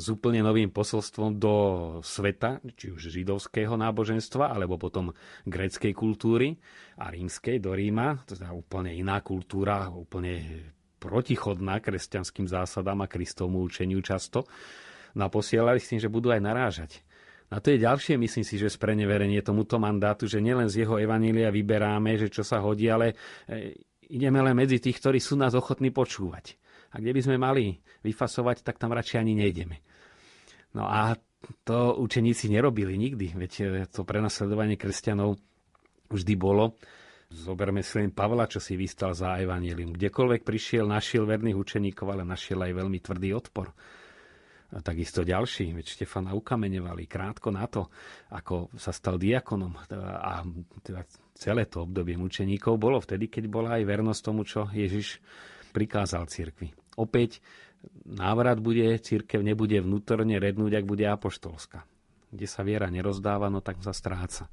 s 0.00 0.08
úplne 0.08 0.40
novým 0.40 0.72
posolstvom 0.72 1.36
do 1.36 1.54
sveta, 2.00 2.58
či 2.74 2.88
už 2.88 3.12
židovského 3.12 3.76
náboženstva, 3.76 4.48
alebo 4.48 4.80
potom 4.80 5.12
gréckej 5.44 5.92
kultúry 5.92 6.56
a 6.96 7.12
rímskej 7.12 7.60
do 7.60 7.76
Ríma, 7.76 8.24
to 8.24 8.32
je 8.34 8.48
úplne 8.48 8.96
iná 8.96 9.20
kultúra, 9.20 9.92
úplne 9.92 10.64
protichodná 11.00 11.80
kresťanským 11.80 12.44
zásadám 12.44 13.00
a 13.00 13.10
Kristovmu 13.10 13.64
učeniu 13.64 14.04
často. 14.04 14.44
No 15.16 15.26
a 15.26 15.32
posielali 15.32 15.80
s 15.80 15.88
tým, 15.90 15.98
že 15.98 16.12
budú 16.12 16.28
aj 16.30 16.44
narážať. 16.44 17.00
A 17.50 17.58
to 17.58 17.74
je 17.74 17.82
ďalšie, 17.82 18.14
myslím 18.14 18.46
si, 18.46 18.54
že 18.60 18.70
spreneverenie 18.70 19.42
tomuto 19.42 19.82
mandátu, 19.82 20.30
že 20.30 20.38
nielen 20.38 20.70
z 20.70 20.86
jeho 20.86 21.02
evanília 21.02 21.50
vyberáme, 21.50 22.14
že 22.14 22.30
čo 22.30 22.46
sa 22.46 22.62
hodí, 22.62 22.86
ale 22.86 23.18
e, 23.50 23.74
ideme 24.06 24.38
len 24.38 24.54
medzi 24.54 24.78
tých, 24.78 25.02
ktorí 25.02 25.18
sú 25.18 25.34
nás 25.34 25.58
ochotní 25.58 25.90
počúvať. 25.90 26.54
A 26.94 27.02
kde 27.02 27.10
by 27.10 27.20
sme 27.26 27.36
mali 27.42 27.74
vyfasovať, 28.06 28.62
tak 28.62 28.78
tam 28.78 28.94
radšej 28.94 29.18
ani 29.18 29.34
nejdeme. 29.34 29.82
No 30.78 30.86
a 30.86 31.18
to 31.66 31.98
učeníci 31.98 32.46
nerobili 32.54 32.94
nikdy, 32.94 33.34
veď 33.34 33.52
e, 33.58 33.64
to 33.90 34.06
prenasledovanie 34.06 34.78
kresťanov 34.78 35.34
vždy 36.06 36.34
bolo 36.38 36.78
Zoberme 37.30 37.86
si 37.86 38.02
len 38.02 38.10
Pavla, 38.10 38.50
čo 38.50 38.58
si 38.58 38.74
vystal 38.74 39.14
za 39.14 39.38
evanílium. 39.38 39.94
Kdekoľvek 39.94 40.42
prišiel, 40.42 40.82
našiel 40.90 41.30
verných 41.30 41.54
učeníkov, 41.54 42.10
ale 42.10 42.26
našiel 42.26 42.58
aj 42.58 42.72
veľmi 42.74 42.98
tvrdý 42.98 43.30
odpor. 43.38 43.70
A 44.70 44.78
takisto 44.82 45.22
ďalší, 45.26 45.74
veď 45.74 45.86
Štefana 45.94 46.34
ukameňovali 46.34 47.06
krátko 47.06 47.50
na 47.50 47.66
to, 47.70 47.90
ako 48.34 48.70
sa 48.78 48.90
stal 48.90 49.18
diakonom. 49.18 49.78
A 49.98 50.42
teda 50.82 51.06
celé 51.34 51.66
to 51.70 51.86
obdobie 51.86 52.18
mučeníkov 52.18 52.78
bolo 52.78 53.02
vtedy, 53.02 53.30
keď 53.30 53.50
bola 53.50 53.78
aj 53.78 53.86
vernosť 53.86 54.20
tomu, 54.22 54.42
čo 54.46 54.66
Ježiš 54.70 55.22
prikázal 55.70 56.26
cirkvi. 56.26 56.70
Opäť 56.98 57.42
návrat 58.06 58.58
bude, 58.58 58.98
církev 58.98 59.42
nebude 59.42 59.78
vnútorne 59.78 60.38
rednúť, 60.38 60.82
ak 60.82 60.84
bude 60.86 61.06
apoštolská. 61.06 61.86
Kde 62.30 62.46
sa 62.46 62.62
viera 62.62 62.90
nerozdáva, 62.90 63.50
no 63.50 63.58
tak 63.62 63.82
sa 63.82 63.90
stráca. 63.90 64.46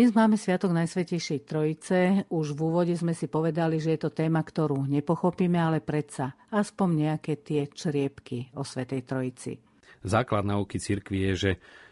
Dnes 0.00 0.16
máme 0.16 0.40
Sviatok 0.40 0.72
Najsvetejšej 0.72 1.40
Trojice. 1.44 2.24
Už 2.32 2.56
v 2.56 2.60
úvode 2.72 2.96
sme 2.96 3.12
si 3.12 3.28
povedali, 3.28 3.76
že 3.76 3.92
je 3.92 4.08
to 4.08 4.16
téma, 4.16 4.40
ktorú 4.40 4.88
nepochopíme, 4.88 5.60
ale 5.60 5.84
predsa 5.84 6.40
aspoň 6.48 6.88
nejaké 7.04 7.36
tie 7.44 7.68
čriepky 7.68 8.48
o 8.56 8.64
Svetej 8.64 9.04
Trojici. 9.04 9.60
Základ 10.00 10.48
nauky 10.48 10.80
cirkvi 10.80 11.28
je, 11.28 11.32
že 11.36 11.50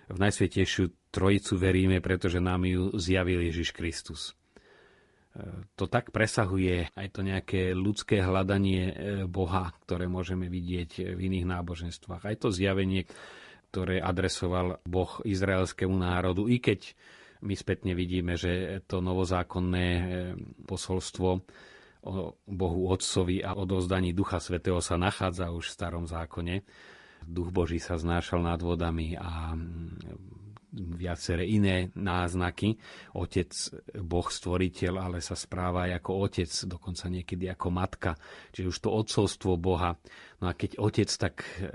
v 0.08 0.24
Najsvetejšiu 0.24 1.12
Trojicu 1.12 1.60
veríme, 1.60 2.00
pretože 2.00 2.40
nám 2.40 2.64
ju 2.64 2.96
zjavil 2.96 3.44
Ježiš 3.44 3.76
Kristus. 3.76 4.32
E, 5.36 5.68
to 5.76 5.84
tak 5.84 6.08
presahuje 6.08 6.88
aj 6.88 7.12
to 7.12 7.20
nejaké 7.20 7.76
ľudské 7.76 8.24
hľadanie 8.24 8.82
e, 8.88 8.94
Boha, 9.28 9.68
ktoré 9.84 10.08
môžeme 10.08 10.48
vidieť 10.48 11.12
v 11.12 11.28
iných 11.28 11.44
náboženstvách. 11.44 12.24
Aj 12.24 12.36
to 12.40 12.48
zjavenie, 12.48 13.04
ktoré 13.68 14.00
adresoval 14.00 14.80
Boh 14.88 15.20
izraelskému 15.28 15.92
národu, 15.92 16.48
i 16.48 16.56
keď 16.56 16.96
my 17.42 17.54
spätne 17.54 17.94
vidíme, 17.94 18.34
že 18.34 18.82
to 18.86 18.98
novozákonné 18.98 19.86
eh, 19.88 20.04
posolstvo 20.66 21.28
o 22.08 22.38
Bohu 22.46 22.80
Otcovi 22.88 23.42
a 23.42 23.58
odozdaní 23.58 24.14
Ducha 24.14 24.38
Svetého 24.38 24.78
sa 24.78 24.94
nachádza 24.94 25.50
už 25.50 25.66
v 25.66 25.76
starom 25.76 26.04
zákone. 26.06 26.62
Duch 27.26 27.50
Boží 27.50 27.82
sa 27.82 27.98
znášal 27.98 28.46
nad 28.46 28.62
vodami 28.62 29.18
a 29.18 29.52
mm, 29.52 30.38
viaceré 30.94 31.48
iné 31.48 31.90
náznaky. 31.98 32.78
Otec, 33.18 33.50
Boh 33.98 34.28
stvoriteľ, 34.30 34.94
ale 35.10 35.18
sa 35.18 35.34
správa 35.34 35.90
aj 35.90 35.98
ako 35.98 36.10
otec, 36.28 36.50
dokonca 36.70 37.04
niekedy 37.10 37.50
ako 37.50 37.68
matka. 37.74 38.10
Čiže 38.54 38.70
už 38.70 38.78
to 38.78 38.90
odcovstvo 38.94 39.58
Boha. 39.58 39.98
No 40.38 40.46
a 40.48 40.52
keď 40.54 40.78
otec, 40.78 41.10
tak 41.10 41.42
eh, 41.58 41.74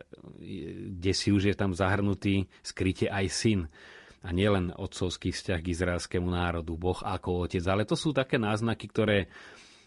kde 0.88 1.12
si 1.12 1.36
už 1.36 1.52
je 1.52 1.56
tam 1.58 1.76
zahrnutý 1.76 2.48
skryte 2.64 3.12
aj 3.12 3.26
syn. 3.28 3.62
A 4.24 4.30
nielen 4.32 4.72
otcovský 4.72 5.36
vzťah 5.36 5.60
k 5.60 5.72
izraelskému 5.76 6.32
národu, 6.32 6.80
Boh 6.80 6.96
ako 6.96 7.44
otec, 7.46 7.64
ale 7.68 7.84
to 7.84 8.00
sú 8.00 8.16
také 8.16 8.40
náznaky, 8.40 8.88
ktoré 8.88 9.18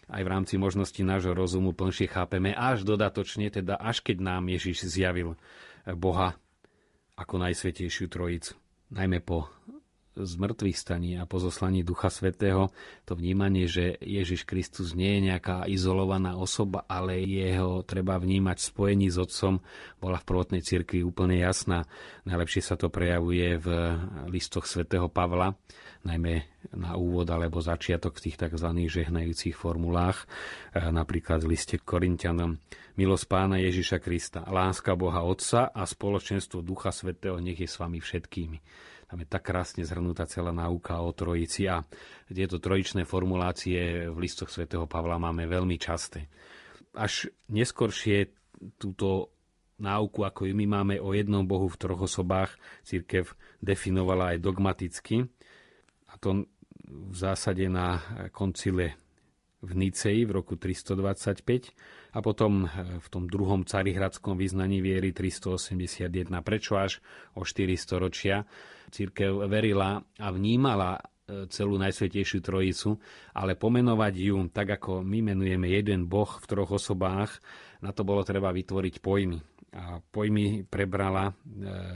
aj 0.07 0.21
v 0.23 0.31
rámci 0.31 0.55
možnosti 0.55 1.01
nášho 1.03 1.35
rozumu 1.35 1.75
plnšie 1.75 2.07
chápeme 2.07 2.55
až 2.55 2.87
dodatočne, 2.87 3.51
teda 3.51 3.75
až 3.75 3.99
keď 4.05 4.23
nám 4.23 4.47
Ježiš 4.47 4.87
zjavil 4.87 5.35
Boha 5.83 6.39
ako 7.17 7.35
najsvetejšiu 7.43 8.07
trojicu. 8.07 8.55
Najmä 8.93 9.19
po 9.19 9.51
zmrtvých 10.17 10.77
staní 10.77 11.21
a 11.21 11.29
po 11.29 11.37
Ducha 11.37 12.09
Svetého, 12.09 12.73
to 13.05 13.13
vnímanie, 13.13 13.69
že 13.69 13.97
Ježiš 14.01 14.49
Kristus 14.49 14.97
nie 14.97 15.17
je 15.17 15.31
nejaká 15.33 15.69
izolovaná 15.69 16.33
osoba, 16.35 16.83
ale 16.89 17.21
jeho 17.21 17.85
treba 17.85 18.17
vnímať 18.17 18.57
v 18.57 18.67
spojení 18.73 19.07
s 19.13 19.21
Otcom, 19.21 19.61
bola 20.01 20.17
v 20.17 20.27
prvotnej 20.27 20.61
cirkvi 20.65 21.05
úplne 21.05 21.37
jasná. 21.37 21.85
Najlepšie 22.25 22.61
sa 22.65 22.75
to 22.75 22.89
prejavuje 22.89 23.61
v 23.61 23.67
listoch 24.27 24.65
svätého 24.65 25.07
Pavla, 25.07 25.53
najmä 26.07 26.47
na 26.75 26.95
úvod 26.99 27.27
alebo 27.31 27.63
začiatok 27.63 28.19
v 28.19 28.23
tých 28.29 28.39
tzv. 28.39 28.69
žehnajúcich 28.87 29.55
formulách, 29.55 30.27
e, 30.75 30.91
napríklad 30.91 31.43
v 31.43 31.55
liste 31.55 31.75
Korintianom. 31.79 32.59
Milosť 32.97 33.25
pána 33.29 33.61
Ježiša 33.61 34.01
Krista, 34.01 34.41
láska 34.49 34.97
Boha 34.97 35.21
Otca 35.21 35.69
a 35.69 35.85
spoločenstvo 35.85 36.65
Ducha 36.65 36.89
Svetého 36.89 37.37
nech 37.37 37.61
je 37.61 37.69
s 37.69 37.77
vami 37.77 38.01
všetkými. 38.01 38.57
Tam 39.07 39.23
je 39.23 39.27
tak 39.27 39.47
krásne 39.47 39.87
zhrnutá 39.87 40.27
celá 40.27 40.51
náuka 40.51 40.99
o 40.99 41.15
trojici 41.15 41.63
a 41.71 41.79
tieto 42.27 42.59
trojičné 42.59 43.07
formulácie 43.07 44.11
v 44.11 44.17
listoch 44.19 44.51
svätého 44.51 44.83
Pavla 44.83 45.15
máme 45.15 45.47
veľmi 45.47 45.79
časté. 45.79 46.27
Až 46.91 47.31
neskoršie 47.47 48.35
túto 48.75 49.31
náuku, 49.79 50.27
ako 50.27 50.51
ju 50.51 50.53
my 50.57 50.65
máme 50.67 50.95
o 50.99 51.15
jednom 51.15 51.47
Bohu 51.47 51.71
v 51.71 51.79
troch 51.79 52.03
osobách, 52.03 52.51
církev 52.83 53.31
definovala 53.63 54.35
aj 54.35 54.43
dogmaticky. 54.43 55.23
A 56.11 56.19
to 56.19 56.49
v 56.87 57.15
zásade 57.15 57.63
na 57.71 58.03
koncile 58.35 59.06
v 59.61 59.71
Nicei 59.73 60.21
v 60.25 60.31
roku 60.37 60.53
325 60.53 61.73
a 62.13 62.19
potom 62.21 62.69
v 63.01 63.07
tom 63.09 63.25
druhom 63.25 63.65
carihradskom 63.65 64.37
vyznaní 64.37 64.81
viery 64.85 65.13
381. 65.13 66.29
Prečo 66.45 66.77
až 66.77 67.01
o 67.33 67.41
400 67.41 67.97
ročia? 67.97 68.45
církev 68.91 69.47
verila 69.47 69.99
a 69.99 70.27
vnímala 70.31 70.95
e, 70.95 71.01
celú 71.51 71.75
Najsvetejšiu 71.75 72.39
Trojicu, 72.39 72.95
ale 73.35 73.59
pomenovať 73.59 74.13
ju 74.15 74.37
tak, 74.47 74.79
ako 74.79 75.03
my 75.03 75.33
menujeme 75.33 75.67
jeden 75.67 76.07
Boh 76.07 76.29
v 76.39 76.45
troch 76.47 76.71
osobách, 76.71 77.43
na 77.83 77.91
to 77.91 78.07
bolo 78.07 78.23
treba 78.23 78.49
vytvoriť 78.55 78.95
pojmy 79.03 79.56
a 79.75 79.99
pojmy 79.99 80.63
prebrala 80.63 81.31
e, 81.31 81.33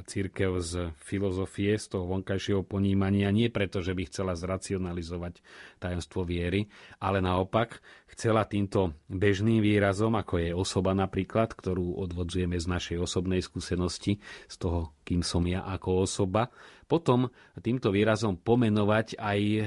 církev 0.04 0.60
z 0.60 0.92
filozofie, 1.00 1.80
z 1.80 1.96
toho 1.96 2.04
vonkajšieho 2.04 2.68
ponímania, 2.68 3.32
nie 3.32 3.48
preto, 3.48 3.80
že 3.80 3.96
by 3.96 4.12
chcela 4.12 4.36
zracionalizovať 4.36 5.40
tajomstvo 5.80 6.28
viery, 6.28 6.68
ale 7.00 7.24
naopak 7.24 7.80
chcela 8.12 8.44
týmto 8.44 8.92
bežným 9.08 9.64
výrazom, 9.64 10.20
ako 10.20 10.36
je 10.44 10.52
osoba 10.52 10.92
napríklad, 10.92 11.56
ktorú 11.56 11.96
odvodzujeme 11.96 12.60
z 12.60 12.68
našej 12.68 12.98
osobnej 13.00 13.40
skúsenosti, 13.40 14.20
z 14.52 14.56
toho, 14.60 14.92
kým 15.02 15.26
som 15.26 15.44
ja 15.46 15.66
ako 15.66 16.06
osoba, 16.06 16.50
potom 16.86 17.32
týmto 17.64 17.90
výrazom 17.90 18.36
pomenovať 18.36 19.16
aj 19.16 19.40
e, 19.40 19.64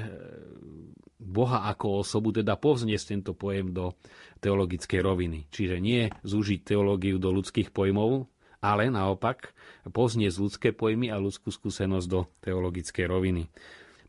Boha 1.25 1.65
ako 1.73 2.05
osobu, 2.05 2.37
teda 2.37 2.61
povzniesť 2.61 3.07
tento 3.17 3.33
pojem 3.33 3.73
do 3.73 3.97
teologickej 4.45 5.01
roviny. 5.01 5.49
Čiže 5.49 5.81
nie 5.81 6.13
zúžiť 6.21 6.69
teológiu 6.69 7.17
do 7.17 7.33
ľudských 7.33 7.73
pojmov, 7.73 8.29
ale 8.61 8.93
naopak 8.93 9.57
povzniesť 9.89 10.37
ľudské 10.41 10.69
pojmy 10.73 11.09
a 11.13 11.21
ľudskú 11.21 11.49
skúsenosť 11.53 12.07
do 12.09 12.29
teologickej 12.45 13.05
roviny. 13.09 13.49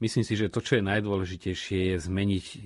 Myslím 0.03 0.27
si, 0.27 0.35
že 0.35 0.51
to, 0.51 0.59
čo 0.59 0.75
je 0.75 0.83
najdôležitejšie, 0.83 1.95
je 1.95 1.97
zmeniť 2.03 2.45
e, 2.51 2.57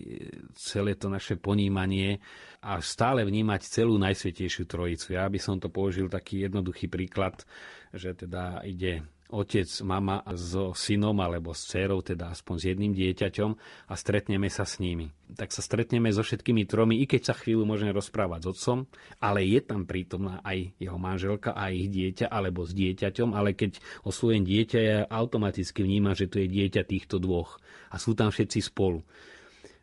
celé 0.57 0.97
to 0.97 1.13
naše 1.13 1.37
ponímanie 1.37 2.17
a 2.65 2.81
stále 2.81 3.21
vnímať 3.21 3.69
celú 3.69 4.01
Najsvetejšiu 4.01 4.65
Trojicu. 4.65 5.13
Ja 5.13 5.29
by 5.29 5.37
som 5.37 5.61
to 5.61 5.69
použil 5.69 6.09
taký 6.09 6.49
jednoduchý 6.49 6.89
príklad, 6.89 7.45
že 7.93 8.17
teda 8.17 8.65
ide 8.65 9.05
otec, 9.29 9.69
mama 9.85 10.25
so 10.33 10.73
synom 10.73 11.13
alebo 11.21 11.53
s 11.53 11.69
dcerou, 11.69 12.01
teda 12.01 12.33
aspoň 12.33 12.55
s 12.57 12.63
jedným 12.65 12.93
dieťaťom 12.97 13.51
a 13.89 13.93
stretneme 13.93 14.49
sa 14.49 14.65
s 14.65 14.81
nimi. 14.81 15.13
Tak 15.29 15.53
sa 15.53 15.61
stretneme 15.61 16.09
so 16.09 16.25
všetkými 16.25 16.65
tromi, 16.65 16.97
i 16.97 17.05
keď 17.05 17.29
sa 17.29 17.35
chvíľu 17.37 17.69
môžeme 17.69 17.93
rozprávať 17.93 18.41
s 18.41 18.49
otcom, 18.57 18.89
ale 19.21 19.45
je 19.45 19.61
tam 19.61 19.85
prítomná 19.85 20.41
aj 20.41 20.73
jeho 20.81 20.97
manželka 20.97 21.53
a 21.53 21.69
ich 21.69 21.93
dieťa 21.93 22.25
alebo 22.25 22.65
s 22.65 22.73
dieťaťom, 22.73 23.37
ale 23.37 23.53
keď 23.53 23.77
oslujem 24.01 24.41
dieťa, 24.41 24.79
ja 24.81 24.99
automaticky 25.05 25.85
vnímam, 25.85 26.17
že 26.17 26.25
to 26.25 26.41
je 26.41 26.49
dieťa 26.49 26.81
týchto 26.89 27.21
dvoch 27.21 27.61
a 27.93 28.01
sú 28.01 28.17
tam 28.17 28.33
všetci 28.33 28.59
spolu. 28.65 29.05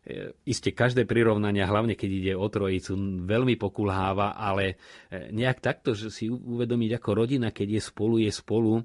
E, 0.03 0.35
Isté 0.43 0.75
každé 0.75 1.07
prirovnania, 1.07 1.67
hlavne 1.67 1.95
keď 1.95 2.09
ide 2.11 2.33
o 2.35 2.47
trojicu, 2.51 2.95
veľmi 3.23 3.55
pokulháva, 3.55 4.35
ale 4.35 4.75
e, 5.07 5.31
nejak 5.31 5.63
takto, 5.63 5.95
že 5.95 6.11
si 6.11 6.27
uvedomiť 6.27 6.99
ako 6.99 7.09
rodina, 7.15 7.55
keď 7.55 7.79
je 7.79 7.81
spolu, 7.83 8.15
je 8.19 8.31
spolu, 8.31 8.83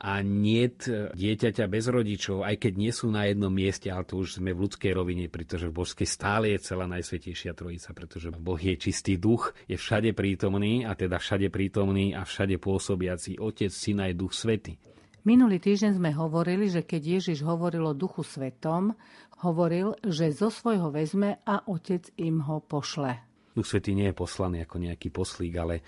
a 0.00 0.24
nie 0.24 0.64
dieťaťa 1.12 1.68
bez 1.68 1.92
rodičov, 1.92 2.40
aj 2.40 2.56
keď 2.56 2.72
nie 2.80 2.88
sú 2.88 3.12
na 3.12 3.28
jednom 3.28 3.52
mieste, 3.52 3.92
ale 3.92 4.08
to 4.08 4.24
už 4.24 4.40
sme 4.40 4.56
v 4.56 4.64
ľudskej 4.64 4.96
rovine, 4.96 5.28
pretože 5.28 5.68
v 5.68 5.76
Božskej 5.76 6.08
stále 6.08 6.56
je 6.56 6.64
celá 6.64 6.88
Najsvetejšia 6.88 7.52
Trojica, 7.52 7.92
pretože 7.92 8.32
Boh 8.32 8.56
je 8.56 8.80
čistý 8.80 9.20
duch, 9.20 9.52
je 9.68 9.76
všade 9.76 10.16
prítomný 10.16 10.88
a 10.88 10.96
teda 10.96 11.20
všade 11.20 11.52
prítomný 11.52 12.16
a 12.16 12.24
všade 12.24 12.56
pôsobiaci 12.56 13.36
Otec, 13.36 13.68
Syn 13.68 14.00
aj 14.00 14.16
Duch 14.16 14.32
Svety. 14.32 14.80
Minulý 15.20 15.60
týždeň 15.60 16.00
sme 16.00 16.16
hovorili, 16.16 16.72
že 16.72 16.80
keď 16.80 17.20
Ježiš 17.20 17.44
hovoril 17.44 17.84
o 17.84 17.92
Duchu 17.92 18.24
Svetom, 18.24 18.96
hovoril, 19.44 19.92
že 20.00 20.32
zo 20.32 20.48
svojho 20.48 20.88
vezme 20.88 21.44
a 21.44 21.60
Otec 21.68 22.08
im 22.16 22.40
ho 22.40 22.64
pošle. 22.64 23.20
Duch 23.52 23.68
Svetý 23.68 23.92
nie 23.92 24.08
je 24.08 24.16
poslaný 24.16 24.64
ako 24.64 24.80
nejaký 24.80 25.12
poslík, 25.12 25.54
ale 25.60 25.74
e, 25.76 25.82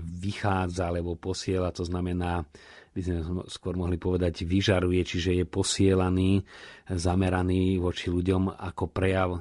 vychádza 0.00 0.88
alebo 0.88 1.20
posiela, 1.20 1.68
to 1.68 1.84
znamená 1.84 2.48
by 2.96 3.00
sme 3.04 3.44
skôr 3.52 3.76
mohli 3.76 4.00
povedať, 4.00 4.48
vyžaruje, 4.48 5.04
čiže 5.04 5.36
je 5.36 5.44
posielaný, 5.44 6.40
zameraný 6.88 7.76
voči 7.76 8.08
ľuďom 8.08 8.56
ako 8.56 8.84
prejav 8.88 9.36
e, 9.36 9.40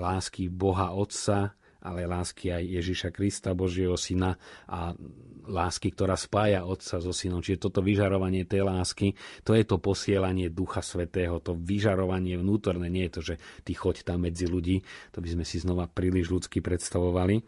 lásky 0.00 0.48
Boha 0.48 0.96
Otca, 0.96 1.52
ale 1.84 2.08
lásky 2.08 2.48
aj 2.48 2.64
Ježiša 2.64 3.08
Krista, 3.12 3.52
Božieho 3.52 3.92
Syna 4.00 4.40
a 4.64 4.96
lásky, 5.44 5.92
ktorá 5.92 6.16
spája 6.16 6.64
Otca 6.64 6.96
so 6.96 7.12
Synom. 7.12 7.44
Čiže 7.44 7.68
toto 7.68 7.84
vyžarovanie 7.84 8.48
tej 8.48 8.64
lásky, 8.64 9.12
to 9.44 9.52
je 9.52 9.68
to 9.68 9.76
posielanie 9.76 10.48
Ducha 10.48 10.80
Svetého, 10.80 11.44
to 11.44 11.52
vyžarovanie 11.52 12.40
vnútorné, 12.40 12.88
nie 12.88 13.04
je 13.12 13.12
to, 13.12 13.20
že 13.20 13.34
ty 13.68 13.76
choď 13.76 14.00
tam 14.08 14.24
medzi 14.24 14.48
ľudí, 14.48 14.80
to 15.12 15.20
by 15.20 15.28
sme 15.28 15.44
si 15.44 15.60
znova 15.60 15.84
príliš 15.92 16.32
ľudsky 16.32 16.64
predstavovali. 16.64 17.44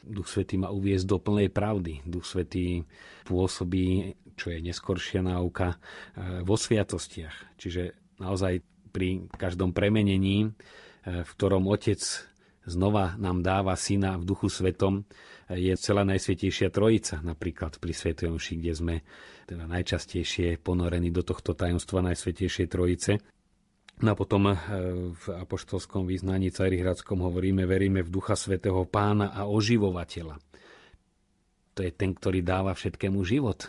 Duch 0.00 0.32
Svetý 0.32 0.56
má 0.56 0.72
uviezť 0.72 1.04
do 1.04 1.18
plnej 1.20 1.52
pravdy. 1.52 2.00
Duch 2.08 2.24
Svetý 2.24 2.86
pôsobí 3.28 4.16
čo 4.40 4.48
je 4.48 4.64
neskoršia 4.64 5.20
náuka, 5.20 5.76
e, 5.76 5.76
vo 6.40 6.56
sviatostiach. 6.56 7.60
Čiže 7.60 8.16
naozaj 8.16 8.64
pri 8.88 9.28
každom 9.36 9.76
premenení, 9.76 10.48
e, 10.48 10.48
v 11.20 11.30
ktorom 11.36 11.68
Otec 11.68 12.00
znova 12.64 13.20
nám 13.20 13.44
dáva 13.44 13.76
syna 13.76 14.16
v 14.16 14.24
duchu 14.24 14.48
svetom, 14.48 15.04
e, 15.52 15.60
je 15.60 15.76
celá 15.76 16.08
Najsvetejšia 16.08 16.72
Trojica, 16.72 17.20
napríklad 17.20 17.76
pri 17.76 17.92
Svetej 17.92 18.32
kde 18.32 18.72
sme 18.72 18.96
teda 19.44 19.68
najčastejšie 19.68 20.56
ponorení 20.64 21.12
do 21.12 21.20
tohto 21.20 21.52
tajomstva 21.52 22.00
Najsvetejšej 22.00 22.66
Trojice. 22.72 23.12
No 24.00 24.16
a 24.16 24.16
potom 24.16 24.56
v 25.12 25.24
apoštolskom 25.28 26.08
význaní 26.08 26.48
Cajrihradskom 26.48 27.20
hovoríme, 27.20 27.68
veríme 27.68 28.00
v 28.00 28.08
Ducha 28.08 28.32
Svetého 28.32 28.88
Pána 28.88 29.28
a 29.36 29.44
oživovateľa. 29.44 30.40
To 31.76 31.80
je 31.84 31.92
ten, 31.92 32.16
ktorý 32.16 32.40
dáva 32.40 32.72
všetkému 32.72 33.20
život. 33.28 33.68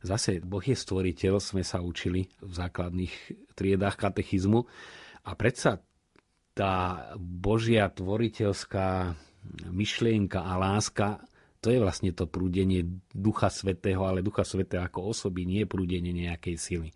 Zase 0.00 0.40
Boh 0.40 0.64
je 0.64 0.72
stvoriteľ, 0.72 1.36
sme 1.40 1.60
sa 1.60 1.84
učili 1.84 2.28
v 2.40 2.52
základných 2.52 3.14
triedách 3.52 4.00
katechizmu 4.00 4.64
a 5.28 5.30
predsa 5.36 5.84
tá 6.56 7.08
Božia 7.20 7.92
tvoriteľská 7.92 9.16
myšlienka 9.68 10.40
a 10.40 10.56
láska 10.56 11.20
to 11.60 11.68
je 11.68 11.76
vlastne 11.76 12.08
to 12.16 12.24
prúdenie 12.24 13.04
Ducha 13.12 13.52
Svetého, 13.52 14.08
ale 14.08 14.24
Ducha 14.24 14.48
Svetého 14.48 14.80
ako 14.80 15.12
osoby, 15.12 15.44
nie 15.44 15.68
prúdenie 15.68 16.08
nejakej 16.08 16.56
sily. 16.56 16.88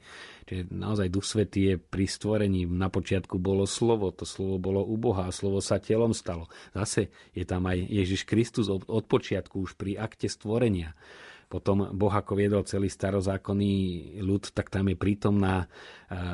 Čiže 0.48 0.72
naozaj 0.72 1.12
Duch 1.12 1.28
Svetý 1.28 1.60
je 1.68 1.74
pri 1.76 2.08
stvorení. 2.08 2.64
Na 2.64 2.88
počiatku 2.88 3.36
bolo 3.36 3.68
slovo, 3.68 4.08
to 4.08 4.24
slovo 4.24 4.56
bolo 4.56 4.80
u 4.80 4.96
Boha 4.96 5.28
a 5.28 5.36
slovo 5.36 5.60
sa 5.60 5.76
telom 5.76 6.16
stalo. 6.16 6.48
Zase 6.72 7.12
je 7.36 7.44
tam 7.44 7.68
aj 7.68 7.76
Ježiš 7.76 8.24
Kristus 8.24 8.72
od, 8.72 8.88
od 8.88 9.04
počiatku 9.04 9.60
už 9.60 9.76
pri 9.76 10.00
akte 10.00 10.32
stvorenia 10.32 10.96
potom 11.46 11.92
Boh 11.94 12.12
ako 12.12 12.34
viedol 12.34 12.62
celý 12.66 12.90
starozákonný 12.90 13.74
ľud, 14.20 14.50
tak 14.50 14.68
tam 14.72 14.90
je 14.90 14.96
prítomná 14.96 15.64
e, 15.64 15.66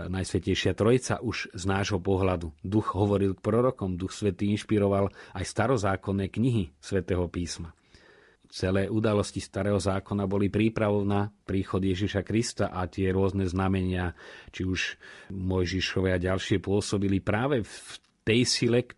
Najsvetejšia 0.09 0.73
Trojica 0.75 1.21
už 1.21 1.53
z 1.53 1.65
nášho 1.67 2.01
pohľadu. 2.01 2.51
Duch 2.65 2.95
hovoril 2.97 3.37
k 3.37 3.45
prorokom, 3.45 3.99
Duch 3.99 4.15
Svetý 4.15 4.51
inšpiroval 4.55 5.11
aj 5.37 5.45
starozákonné 5.45 6.33
knihy 6.33 6.73
Svetého 6.81 7.27
písma. 7.31 7.75
Celé 8.51 8.91
udalosti 8.91 9.39
Starého 9.39 9.79
zákona 9.79 10.27
boli 10.27 10.51
prípravou 10.51 11.07
na 11.07 11.31
príchod 11.47 11.79
Ježiša 11.79 12.27
Krista 12.27 12.67
a 12.75 12.91
tie 12.91 13.15
rôzne 13.15 13.47
znamenia, 13.47 14.11
či 14.51 14.67
už 14.67 14.99
Mojžišové 15.31 16.11
a 16.11 16.19
ďalšie 16.19 16.59
pôsobili 16.59 17.23
práve 17.23 17.63
v 17.63 17.91
tej 18.27 18.43
sile, 18.43 18.91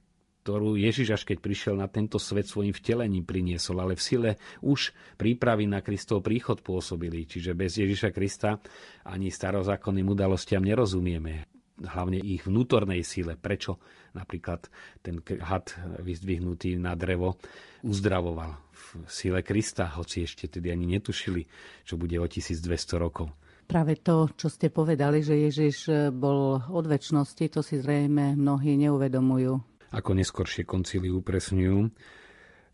ktorú 0.42 0.74
Ježiš 0.74 1.14
až 1.14 1.22
keď 1.22 1.38
prišiel 1.38 1.74
na 1.78 1.86
tento 1.86 2.18
svet 2.18 2.50
svojim 2.50 2.74
vtelením 2.74 3.22
priniesol, 3.22 3.78
ale 3.78 3.94
v 3.94 4.02
sile 4.02 4.30
už 4.58 4.90
prípravy 5.14 5.70
na 5.70 5.78
Kristov 5.86 6.26
príchod 6.26 6.58
pôsobili. 6.58 7.30
Čiže 7.30 7.54
bez 7.54 7.78
Ježiša 7.78 8.10
Krista 8.10 8.58
ani 9.06 9.30
starozákonným 9.30 10.10
udalostiam 10.10 10.66
nerozumieme. 10.66 11.46
Hlavne 11.82 12.18
ich 12.18 12.42
vnútornej 12.42 13.06
sile. 13.06 13.38
Prečo 13.38 13.78
napríklad 14.18 14.66
ten 14.98 15.22
had 15.40 15.72
vyzdvihnutý 16.02 16.74
na 16.74 16.98
drevo 16.98 17.38
uzdravoval 17.86 18.58
v 18.70 18.86
sile 19.06 19.46
Krista, 19.46 19.94
hoci 19.94 20.26
ešte 20.26 20.50
tedy 20.50 20.74
ani 20.74 20.90
netušili, 20.90 21.46
čo 21.86 21.94
bude 21.94 22.18
o 22.18 22.26
1200 22.26 22.98
rokov. 22.98 23.30
Práve 23.62 23.94
to, 24.02 24.26
čo 24.34 24.50
ste 24.50 24.68
povedali, 24.74 25.22
že 25.22 25.38
Ježiš 25.38 26.10
bol 26.12 26.60
od 26.60 26.84
väčšnosti, 26.84 27.46
to 27.46 27.62
si 27.62 27.78
zrejme 27.78 28.34
mnohí 28.34 28.74
neuvedomujú 28.74 29.71
ako 29.92 30.10
neskoršie 30.16 30.64
koncily 30.64 31.12
upresňujú, 31.12 31.92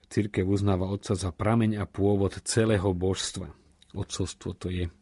církev 0.08 0.48
uznáva 0.48 0.88
Otca 0.88 1.12
za 1.18 1.30
prameň 1.34 1.82
a 1.82 1.84
pôvod 1.84 2.40
celého 2.46 2.88
božstva. 2.96 3.52
Otcovstvo 3.92 4.56
to 4.56 4.72
je 4.72 4.88
e, 4.88 4.92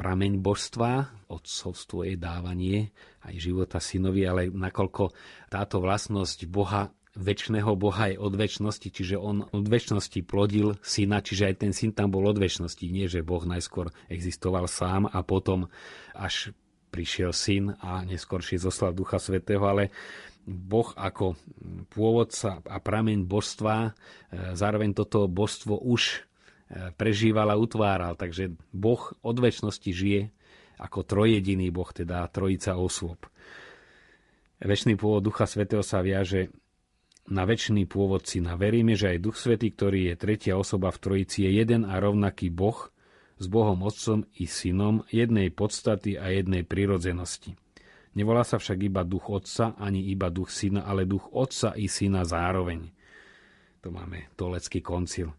prameň 0.00 0.40
božstva, 0.40 1.10
otcovstvo 1.28 2.08
je 2.08 2.16
dávanie 2.16 2.94
aj 3.24 3.34
života 3.36 3.82
synovi, 3.82 4.24
ale 4.24 4.48
nakoľko 4.48 5.12
táto 5.52 5.84
vlastnosť 5.84 6.48
Boha 6.48 6.88
väčšného 7.18 7.74
Boha 7.74 8.14
je 8.14 8.16
od 8.22 8.34
väčšnosti, 8.38 8.88
čiže 8.88 9.18
on 9.18 9.42
od 9.50 9.66
väčšnosti 9.66 10.22
plodil 10.22 10.78
syna, 10.80 11.18
čiže 11.18 11.50
aj 11.50 11.54
ten 11.58 11.72
syn 11.74 11.90
tam 11.90 12.14
bol 12.14 12.22
od 12.30 12.38
väčšnosti. 12.38 12.86
Nie, 12.86 13.10
že 13.10 13.26
Boh 13.26 13.42
najskôr 13.42 13.90
existoval 14.06 14.70
sám 14.70 15.10
a 15.10 15.18
potom 15.26 15.66
až 16.14 16.54
prišiel 16.90 17.30
syn 17.30 17.78
a 17.78 18.02
neskôršie 18.02 18.58
zoslal 18.58 18.94
Ducha 18.94 19.22
Svetého, 19.22 19.62
ale 19.62 19.94
Boh 20.46 20.90
ako 20.96 21.36
pôvodca 21.92 22.64
a 22.64 22.76
prameň 22.80 23.28
božstva, 23.28 23.76
e, 23.86 23.90
zároveň 24.56 24.96
toto 24.96 25.28
božstvo 25.28 25.76
už 25.78 26.24
e, 26.70 26.92
prežíval 26.96 27.52
a 27.52 27.60
utváral. 27.60 28.16
Takže 28.16 28.56
Boh 28.72 29.12
od 29.20 29.36
väčšnosti 29.36 29.90
žije 29.90 30.32
ako 30.80 31.04
trojediný 31.04 31.68
Boh, 31.68 31.88
teda 31.92 32.24
trojica 32.32 32.74
osôb. 32.80 33.28
Večný 34.60 34.96
pôvod 34.96 35.24
Ducha 35.24 35.48
Svetého 35.48 35.84
sa 35.84 36.04
viaže 36.04 36.52
na 37.30 37.46
väčší 37.46 37.86
pôvod 37.86 38.26
syna. 38.26 38.56
Veríme, 38.56 38.96
že 38.96 39.16
aj 39.16 39.24
Duch 39.24 39.36
Svetý, 39.38 39.72
ktorý 39.72 40.12
je 40.12 40.14
tretia 40.20 40.54
osoba 40.58 40.90
v 40.90 41.00
Trojici, 41.00 41.46
je 41.46 41.62
jeden 41.62 41.86
a 41.86 41.96
rovnaký 42.00 42.50
Boh 42.50 42.90
s 43.40 43.46
Bohom 43.48 43.80
Otcom 43.86 44.28
i 44.36 44.44
Synom 44.44 45.06
jednej 45.08 45.48
podstaty 45.48 46.20
a 46.20 46.28
jednej 46.28 46.66
prirodzenosti. 46.66 47.56
Nevolá 48.14 48.42
sa 48.42 48.58
však 48.58 48.78
iba 48.90 49.06
duch 49.06 49.30
otca, 49.30 49.78
ani 49.78 50.10
iba 50.10 50.26
duch 50.30 50.50
syna, 50.50 50.82
ale 50.82 51.06
duch 51.06 51.30
otca 51.30 51.78
i 51.78 51.86
syna 51.86 52.26
zároveň. 52.26 52.90
To 53.80 53.88
máme 53.94 54.34
Tolecký 54.34 54.82
koncil. 54.82 55.32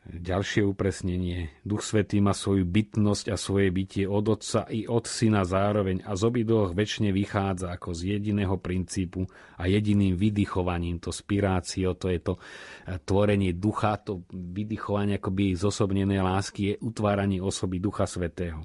Ďalšie 0.00 0.64
upresnenie. 0.64 1.60
Duch 1.60 1.84
Svetý 1.84 2.24
má 2.24 2.32
svoju 2.32 2.64
bytnosť 2.64 3.26
a 3.28 3.36
svoje 3.36 3.68
bytie 3.68 4.08
od 4.08 4.32
Otca 4.32 4.64
i 4.72 4.88
od 4.88 5.04
Syna 5.04 5.44
zároveň 5.44 6.00
a 6.08 6.16
z 6.16 6.24
obidvoch 6.24 6.72
väčšine 6.72 7.12
vychádza 7.12 7.68
ako 7.68 7.92
z 7.92 8.16
jediného 8.16 8.56
princípu 8.56 9.28
a 9.60 9.68
jediným 9.68 10.16
vydychovaním, 10.16 11.04
to 11.04 11.12
spirácio, 11.12 11.92
to 12.00 12.08
je 12.08 12.16
to 12.16 12.40
eh, 12.40 12.96
tvorenie 13.04 13.52
ducha, 13.52 14.00
to 14.00 14.24
vydychovanie 14.32 15.20
akoby 15.20 15.52
zosobnené 15.52 16.16
lásky 16.16 16.60
je 16.72 16.74
utváranie 16.80 17.44
osoby 17.44 17.76
Ducha 17.76 18.08
Svetého. 18.08 18.64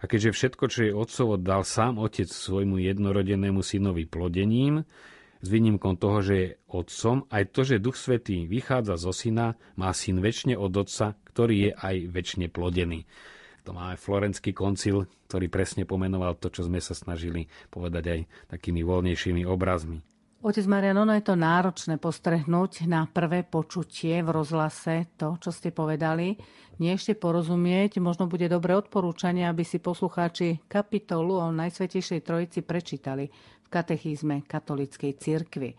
A 0.00 0.08
keďže 0.08 0.32
všetko, 0.32 0.64
čo 0.72 0.80
je 0.88 0.96
otcovo, 0.96 1.36
dal 1.36 1.60
sám 1.60 2.00
otec 2.00 2.28
svojmu 2.28 2.80
jednorodenému 2.80 3.60
synovi 3.60 4.08
plodením, 4.08 4.88
s 5.40 5.48
výnimkom 5.48 5.96
toho, 5.96 6.20
že 6.20 6.34
je 6.36 6.48
otcom, 6.68 7.24
aj 7.32 7.44
to, 7.56 7.60
že 7.64 7.80
Duch 7.80 7.96
Svetý 7.96 8.44
vychádza 8.44 9.00
zo 9.00 9.12
syna, 9.12 9.56
má 9.76 9.88
syn 9.96 10.20
väčšine 10.20 10.52
od 10.56 10.72
otca, 10.76 11.16
ktorý 11.32 11.56
je 11.68 11.70
aj 11.72 11.96
väčšine 12.12 12.46
plodený. 12.52 13.08
To 13.64 13.72
máme 13.72 13.96
Florenský 13.96 14.52
koncil, 14.52 15.08
ktorý 15.28 15.48
presne 15.48 15.88
pomenoval 15.88 16.36
to, 16.36 16.52
čo 16.52 16.64
sme 16.68 16.80
sa 16.80 16.92
snažili 16.92 17.48
povedať 17.72 18.04
aj 18.08 18.20
takými 18.52 18.84
voľnejšími 18.84 19.44
obrazmi. 19.48 20.09
Otec 20.40 20.64
Marian, 20.64 20.96
ono 20.96 21.12
je 21.12 21.20
to 21.20 21.36
náročné 21.36 22.00
postrehnúť 22.00 22.88
na 22.88 23.04
prvé 23.04 23.44
počutie 23.44 24.24
v 24.24 24.32
rozhlase 24.32 25.12
to, 25.20 25.36
čo 25.36 25.52
ste 25.52 25.68
povedali. 25.68 26.32
Nie 26.80 26.96
ešte 26.96 27.12
porozumieť, 27.12 28.00
možno 28.00 28.24
bude 28.24 28.48
dobré 28.48 28.72
odporúčanie, 28.72 29.44
aby 29.44 29.68
si 29.68 29.84
poslucháči 29.84 30.64
kapitolu 30.64 31.44
o 31.44 31.52
Najsvetejšej 31.52 32.24
Trojici 32.24 32.64
prečítali 32.64 33.28
v 33.60 33.68
katechizme 33.68 34.40
katolíckej 34.48 35.12
cirkvi. 35.20 35.76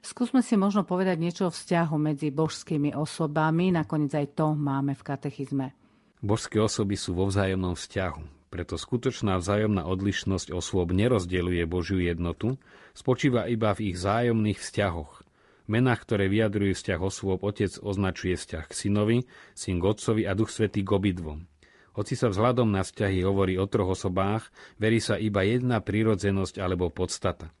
Skúsme 0.00 0.40
si 0.40 0.56
možno 0.56 0.88
povedať 0.88 1.20
niečo 1.20 1.52
o 1.52 1.52
vzťahu 1.52 2.00
medzi 2.00 2.32
božskými 2.32 2.96
osobami, 2.96 3.68
nakoniec 3.68 4.16
aj 4.16 4.32
to 4.32 4.56
máme 4.56 4.96
v 4.96 5.02
katechizme. 5.04 5.76
Božské 6.24 6.56
osoby 6.56 6.96
sú 6.96 7.12
vo 7.12 7.28
vzájomnom 7.28 7.76
vzťahu. 7.76 8.39
Preto 8.50 8.74
skutočná 8.74 9.38
vzájomná 9.38 9.86
odlišnosť 9.86 10.50
osôb 10.50 10.90
nerozdeľuje 10.90 11.62
Božiu 11.70 12.02
jednotu, 12.02 12.58
spočíva 12.98 13.46
iba 13.46 13.70
v 13.78 13.94
ich 13.94 13.96
vzájomných 13.96 14.58
vzťahoch. 14.58 15.22
Menách, 15.70 16.02
ktoré 16.02 16.26
vyjadrujú 16.26 16.74
vzťah 16.74 16.98
osôb, 16.98 17.46
otec 17.46 17.70
označuje 17.78 18.34
vzťah 18.34 18.64
k 18.66 18.72
synovi, 18.74 19.18
syn 19.54 19.78
k 19.78 19.84
otcovi 19.86 20.26
a 20.26 20.34
duch 20.34 20.50
svetý 20.50 20.82
k 20.82 20.90
obidvom. 20.90 21.46
Hoci 21.94 22.18
sa 22.18 22.26
vzhľadom 22.26 22.74
na 22.74 22.82
vzťahy 22.82 23.22
hovorí 23.22 23.54
o 23.54 23.70
troch 23.70 23.94
osobách, 23.94 24.50
verí 24.82 24.98
sa 24.98 25.14
iba 25.14 25.46
jedna 25.46 25.78
prírodzenosť 25.78 26.58
alebo 26.58 26.90
podstata. 26.90 27.54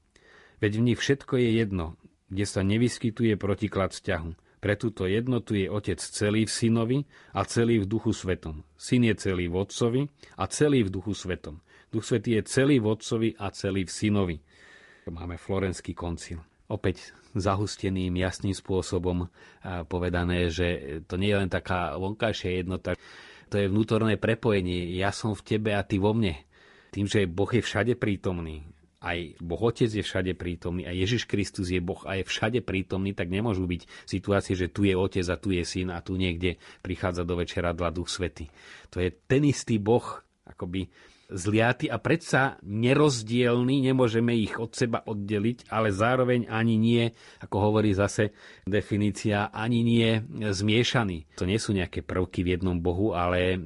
Veď 0.58 0.82
v 0.82 0.84
nich 0.90 0.98
všetko 0.98 1.38
je 1.38 1.50
jedno, 1.54 1.94
kde 2.34 2.44
sa 2.50 2.66
nevyskytuje 2.66 3.38
protiklad 3.38 3.94
vzťahu. 3.94 4.49
Pre 4.60 4.76
túto 4.76 5.08
jednotu 5.08 5.56
je 5.56 5.72
Otec 5.72 5.96
celý 5.96 6.44
v 6.44 6.52
Synovi 6.52 6.98
a 7.32 7.48
celý 7.48 7.80
v 7.80 7.88
Duchu 7.88 8.12
Svetom. 8.12 8.60
Syn 8.76 9.08
je 9.08 9.16
celý 9.16 9.48
v 9.48 9.56
Otcovi 9.56 10.04
a 10.36 10.44
celý 10.52 10.84
v 10.84 10.92
Duchu 10.92 11.16
Svetom. 11.16 11.64
Duch 11.88 12.04
Svetý 12.04 12.36
je 12.36 12.42
celý 12.44 12.76
v 12.76 12.92
Otcovi 12.92 13.34
a 13.40 13.48
celý 13.50 13.88
v 13.88 13.90
Synovi. 13.90 14.36
Máme 15.08 15.40
Florenský 15.40 15.96
koncil. 15.96 16.44
Opäť 16.70 17.16
zahusteným, 17.34 18.14
jasným 18.14 18.54
spôsobom 18.54 19.26
povedané, 19.90 20.52
že 20.52 21.00
to 21.08 21.18
nie 21.18 21.34
je 21.34 21.40
len 21.40 21.50
taká 21.50 21.98
vonkajšia 21.98 22.62
jednota, 22.62 22.94
to 23.50 23.58
je 23.58 23.66
vnútorné 23.66 24.14
prepojenie. 24.14 24.94
Ja 24.94 25.10
som 25.10 25.34
v 25.34 25.42
tebe 25.42 25.74
a 25.74 25.82
ty 25.82 25.98
vo 25.98 26.14
mne. 26.14 26.38
Tým, 26.94 27.10
že 27.10 27.26
Boh 27.26 27.50
je 27.50 27.58
všade 27.58 27.98
prítomný, 27.98 28.62
aj 29.00 29.40
Boh 29.40 29.60
Otec 29.64 29.88
je 29.88 30.04
všade 30.04 30.36
prítomný, 30.36 30.84
a 30.84 30.92
Ježiš 30.92 31.24
Kristus 31.24 31.72
je 31.72 31.80
Boh 31.80 32.00
a 32.04 32.20
je 32.20 32.24
všade 32.28 32.60
prítomný, 32.60 33.16
tak 33.16 33.32
nemôžu 33.32 33.64
byť 33.64 33.88
situácie, 34.04 34.52
že 34.52 34.68
tu 34.68 34.84
je 34.84 34.92
Otec 34.92 35.24
a 35.32 35.40
tu 35.40 35.56
je 35.56 35.64
Syn 35.64 35.88
a 35.88 36.04
tu 36.04 36.20
niekde 36.20 36.60
prichádza 36.84 37.24
do 37.24 37.40
večeradla 37.40 37.88
Duch 37.96 38.12
Svety. 38.12 38.52
To 38.92 39.00
je 39.00 39.08
ten 39.08 39.40
istý 39.48 39.80
Boh, 39.80 40.04
akoby 40.44 40.92
zliaty 41.30 41.86
a 41.86 42.02
predsa 42.02 42.58
nerozdielný, 42.66 43.86
nemôžeme 43.86 44.34
ich 44.34 44.58
od 44.58 44.74
seba 44.74 45.00
oddeliť, 45.06 45.70
ale 45.70 45.94
zároveň 45.94 46.50
ani 46.50 46.74
nie, 46.74 47.14
ako 47.40 47.56
hovorí 47.70 47.94
zase 47.94 48.34
definícia, 48.66 49.54
ani 49.54 49.86
nie 49.86 50.20
zmiešaný. 50.50 51.38
To 51.38 51.46
nie 51.46 51.62
sú 51.62 51.72
nejaké 51.72 52.02
prvky 52.02 52.42
v 52.42 52.58
jednom 52.58 52.76
Bohu, 52.82 53.14
ale 53.14 53.56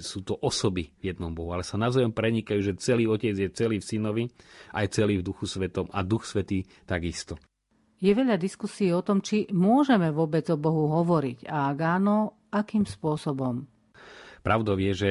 sú 0.00 0.24
to 0.24 0.34
osoby 0.40 0.90
v 0.98 1.12
jednom 1.12 1.30
Bohu, 1.36 1.52
ale 1.52 1.62
sa 1.62 1.76
navzájom 1.76 2.16
prenikajú, 2.16 2.60
že 2.64 2.80
celý 2.80 3.04
Otec 3.06 3.36
je 3.36 3.52
celý 3.52 3.78
v 3.78 3.88
Synovi, 3.88 4.24
aj 4.72 4.96
celý 4.96 5.20
v 5.20 5.26
Duchu 5.28 5.44
Svetom 5.44 5.86
a 5.92 6.00
Duch 6.00 6.24
Svetý 6.24 6.64
takisto. 6.88 7.36
Je 8.00 8.16
veľa 8.16 8.40
diskusí 8.40 8.88
o 8.96 9.04
tom, 9.04 9.20
či 9.20 9.44
môžeme 9.52 10.08
vôbec 10.08 10.48
o 10.48 10.56
Bohu 10.56 10.88
hovoriť 10.88 11.44
a 11.44 11.68
ak 11.68 11.78
áno, 11.84 12.32
akým 12.48 12.88
spôsobom. 12.88 13.68
Pravdou 14.40 14.80
je, 14.80 14.92
že 14.96 15.10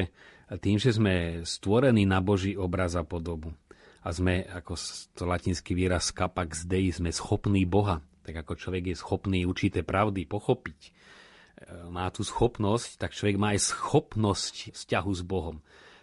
tým, 0.58 0.82
že 0.82 0.98
sme 0.98 1.46
stvorení 1.46 2.10
na 2.10 2.24
Boží 2.24 2.58
obraz 2.58 2.98
a 2.98 3.06
podobu 3.06 3.54
a 4.00 4.10
sme, 4.10 4.48
ako 4.50 4.74
to 5.14 5.28
latinský 5.28 5.76
výraz 5.76 6.10
capax 6.16 6.64
dei, 6.66 6.90
sme 6.90 7.12
schopní 7.12 7.68
Boha, 7.68 8.00
tak 8.24 8.42
ako 8.42 8.56
človek 8.56 8.96
je 8.96 8.96
schopný 8.98 9.44
určité 9.44 9.84
pravdy 9.84 10.24
pochopiť, 10.24 10.80
e, 10.88 10.92
má 11.92 12.08
tú 12.10 12.24
schopnosť, 12.24 12.96
tak 12.98 13.12
človek 13.12 13.38
má 13.38 13.54
aj 13.54 13.76
schopnosť 13.76 14.74
vzťahu 14.74 15.12
s 15.12 15.22
Bohom. 15.22 15.60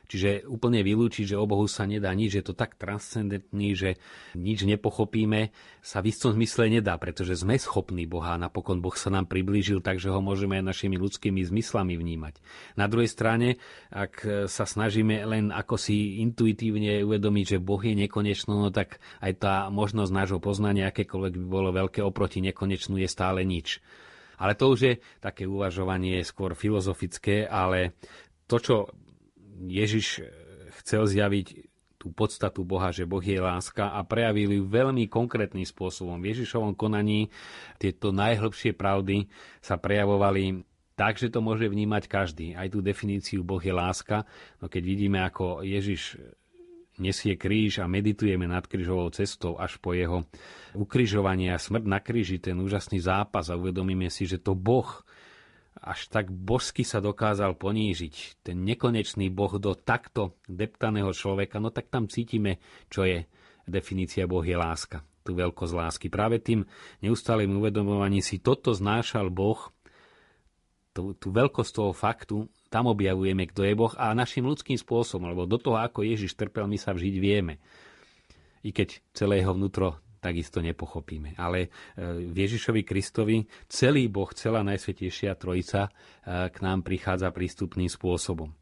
Čiže 0.07 0.47
úplne 0.47 0.87
vylúčiť, 0.87 1.35
že 1.35 1.37
o 1.37 1.47
Bohu 1.47 1.67
sa 1.67 1.83
nedá 1.85 2.15
nič, 2.15 2.39
je 2.39 2.45
to 2.47 2.55
tak 2.55 2.79
transcendentný, 2.79 3.75
že 3.75 3.91
nič 4.39 4.63
nepochopíme, 4.63 5.51
sa 5.83 5.99
v 6.03 6.15
istom 6.15 6.35
zmysle 6.35 6.71
nedá, 6.71 6.95
pretože 6.99 7.43
sme 7.43 7.59
schopní 7.59 8.07
Boha 8.07 8.39
a 8.39 8.43
napokon 8.43 8.79
Boh 8.79 8.95
sa 8.95 9.11
nám 9.11 9.27
priblížil 9.27 9.83
tak, 9.83 9.99
že 9.99 10.11
ho 10.11 10.23
môžeme 10.23 10.63
aj 10.63 10.65
našimi 10.67 10.97
ľudskými 10.99 11.43
zmyslami 11.43 11.99
vnímať. 11.99 12.35
Na 12.79 12.87
druhej 12.87 13.11
strane, 13.11 13.59
ak 13.91 14.47
sa 14.47 14.65
snažíme 14.67 15.27
len 15.27 15.51
ako 15.51 15.75
si 15.75 16.23
intuitívne 16.23 17.03
uvedomiť, 17.03 17.59
že 17.59 17.63
Boh 17.63 17.83
je 17.83 17.95
nekonečno, 17.99 18.59
no 18.59 18.71
tak 18.71 19.03
aj 19.19 19.33
tá 19.43 19.55
možnosť 19.71 20.13
nášho 20.15 20.39
poznania, 20.39 20.91
akékoľvek 20.91 21.35
by 21.35 21.47
bolo 21.47 21.71
veľké 21.75 22.01
oproti 22.03 22.39
nekonečnú, 22.43 22.99
je 23.03 23.11
stále 23.11 23.43
nič. 23.43 23.83
Ale 24.37 24.53
to 24.53 24.69
už 24.77 24.81
je 24.85 24.95
také 25.19 25.49
uvažovanie 25.49 26.21
skôr 26.21 26.53
filozofické, 26.53 27.49
ale 27.49 27.97
to, 28.45 28.61
čo 28.61 28.77
Ježiš 29.57 30.27
chcel 30.83 31.09
zjaviť 31.09 31.73
tú 31.97 32.13
podstatu 32.13 32.63
Boha, 32.63 32.93
že 32.93 33.09
Boh 33.09 33.25
je 33.25 33.41
láska 33.41 33.91
a 33.91 34.05
prejavili 34.05 34.61
ju 34.61 34.69
veľmi 34.69 35.09
konkrétnym 35.09 35.65
spôsobom. 35.65 36.21
V 36.21 36.37
Ježišovom 36.37 36.77
konaní 36.77 37.33
tieto 37.81 38.13
najhlbšie 38.13 38.77
pravdy 38.77 39.27
sa 39.65 39.81
prejavovali 39.81 40.63
tak, 40.97 41.19
že 41.19 41.29
to 41.29 41.43
môže 41.45 41.67
vnímať 41.67 42.05
každý. 42.09 42.47
Aj 42.55 42.69
tú 42.71 42.81
definíciu 42.81 43.43
Boh 43.43 43.61
je 43.61 43.73
láska. 43.73 44.23
No 44.61 44.69
keď 44.71 44.83
vidíme, 44.87 45.19
ako 45.25 45.67
Ježiš 45.67 46.21
nesie 46.97 47.37
kríž 47.37 47.85
a 47.85 47.91
meditujeme 47.91 48.49
nad 48.49 48.65
krížovou 48.65 49.13
cestou 49.13 49.61
až 49.61 49.77
po 49.77 49.93
jeho 49.93 50.25
ukrižovanie 50.73 51.53
a 51.53 51.61
smrť 51.61 51.85
na 51.85 52.01
kríži, 52.01 52.41
ten 52.41 52.57
úžasný 52.57 53.05
zápas 53.05 53.53
a 53.53 53.59
uvedomíme 53.59 54.09
si, 54.09 54.25
že 54.25 54.41
to 54.41 54.57
Boh 54.57 55.05
až 55.87 56.11
tak 56.11 56.35
božsky 56.35 56.83
sa 56.83 56.99
dokázal 56.99 57.55
ponížiť. 57.55 58.43
Ten 58.43 58.67
nekonečný 58.67 59.31
Boh 59.31 59.55
do 59.63 59.79
takto 59.79 60.35
deptaného 60.51 61.15
človeka, 61.15 61.63
no 61.63 61.71
tak 61.71 61.87
tam 61.87 62.11
cítime, 62.11 62.59
čo 62.91 63.07
je 63.07 63.23
definícia 63.71 64.27
Boh 64.27 64.43
je 64.43 64.59
láska, 64.59 65.07
tú 65.23 65.39
veľkosť 65.39 65.73
lásky. 65.79 66.07
Práve 66.11 66.43
tým 66.43 66.67
neustálým 67.07 67.55
uvedomovaním 67.55 68.23
si 68.23 68.43
toto 68.43 68.75
znášal 68.75 69.31
Boh, 69.31 69.71
tú, 70.91 71.15
tú 71.15 71.31
veľkosť 71.31 71.71
toho 71.71 71.93
faktu, 71.95 72.37
tam 72.67 72.91
objavujeme, 72.91 73.47
kto 73.47 73.63
je 73.63 73.79
Boh 73.79 73.95
a 73.95 74.11
našim 74.11 74.43
ľudským 74.43 74.75
spôsobom, 74.75 75.31
lebo 75.31 75.47
do 75.47 75.59
toho, 75.61 75.79
ako 75.79 76.03
Ježiš 76.03 76.35
trpel, 76.35 76.67
my 76.67 76.75
sa 76.75 76.91
vžiť 76.91 77.15
vieme. 77.23 77.63
I 78.67 78.75
keď 78.75 78.99
celé 79.15 79.39
jeho 79.39 79.55
vnútro 79.55 80.03
takisto 80.21 80.61
nepochopíme. 80.61 81.35
Ale 81.41 81.67
e, 81.67 81.69
v 82.29 82.37
Ježišovi 82.37 82.83
Kristovi 82.85 83.43
celý 83.67 84.13
Boh, 84.13 84.29
celá 84.37 84.61
Najsvetejšia 84.63 85.35
Trojica 85.41 85.89
e, 85.89 85.91
k 86.53 86.57
nám 86.61 86.85
prichádza 86.85 87.33
prístupným 87.33 87.89
spôsobom. 87.89 88.53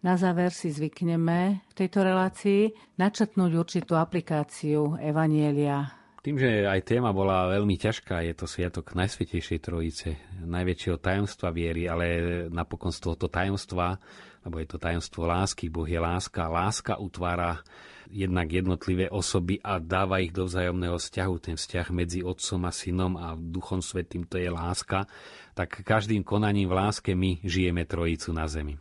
Na 0.00 0.16
záver 0.16 0.48
si 0.48 0.72
zvykneme 0.72 1.60
v 1.60 1.72
tejto 1.76 2.00
relácii 2.00 2.72
načetnúť 2.96 3.52
určitú 3.52 4.00
aplikáciu 4.00 4.96
Evanielia 4.96 5.99
tým, 6.20 6.36
že 6.36 6.68
aj 6.68 6.84
téma 6.84 7.16
bola 7.16 7.48
veľmi 7.48 7.80
ťažká, 7.80 8.20
je 8.28 8.34
to 8.36 8.44
sviatok 8.44 8.92
Najsvetejšej 8.92 9.58
Trojice, 9.64 10.08
najväčšieho 10.44 11.00
tajomstva 11.00 11.48
viery, 11.48 11.88
ale 11.88 12.04
napokon 12.52 12.92
z 12.92 13.00
tohoto 13.00 13.32
tajomstva, 13.32 13.96
lebo 14.44 14.56
je 14.60 14.68
to 14.68 14.76
tajomstvo 14.76 15.24
lásky, 15.24 15.72
Boh 15.72 15.88
je 15.88 15.96
láska, 15.96 16.48
láska 16.48 17.00
utvára 17.00 17.64
jednak 18.10 18.50
jednotlivé 18.50 19.06
osoby 19.08 19.62
a 19.62 19.78
dáva 19.78 20.18
ich 20.20 20.34
do 20.34 20.44
vzájomného 20.44 20.98
vzťahu, 20.98 21.34
ten 21.40 21.56
vzťah 21.56 21.86
medzi 21.94 22.20
Otcom 22.26 22.66
a 22.66 22.72
Synom 22.74 23.14
a 23.16 23.38
Duchom 23.38 23.80
Svetým, 23.80 24.26
to 24.26 24.36
je 24.36 24.50
láska, 24.50 25.06
tak 25.54 25.80
každým 25.86 26.26
konaním 26.26 26.68
v 26.68 26.76
láske 26.76 27.14
my 27.14 27.40
žijeme 27.46 27.86
Trojicu 27.86 28.34
na 28.34 28.44
zemi. 28.50 28.76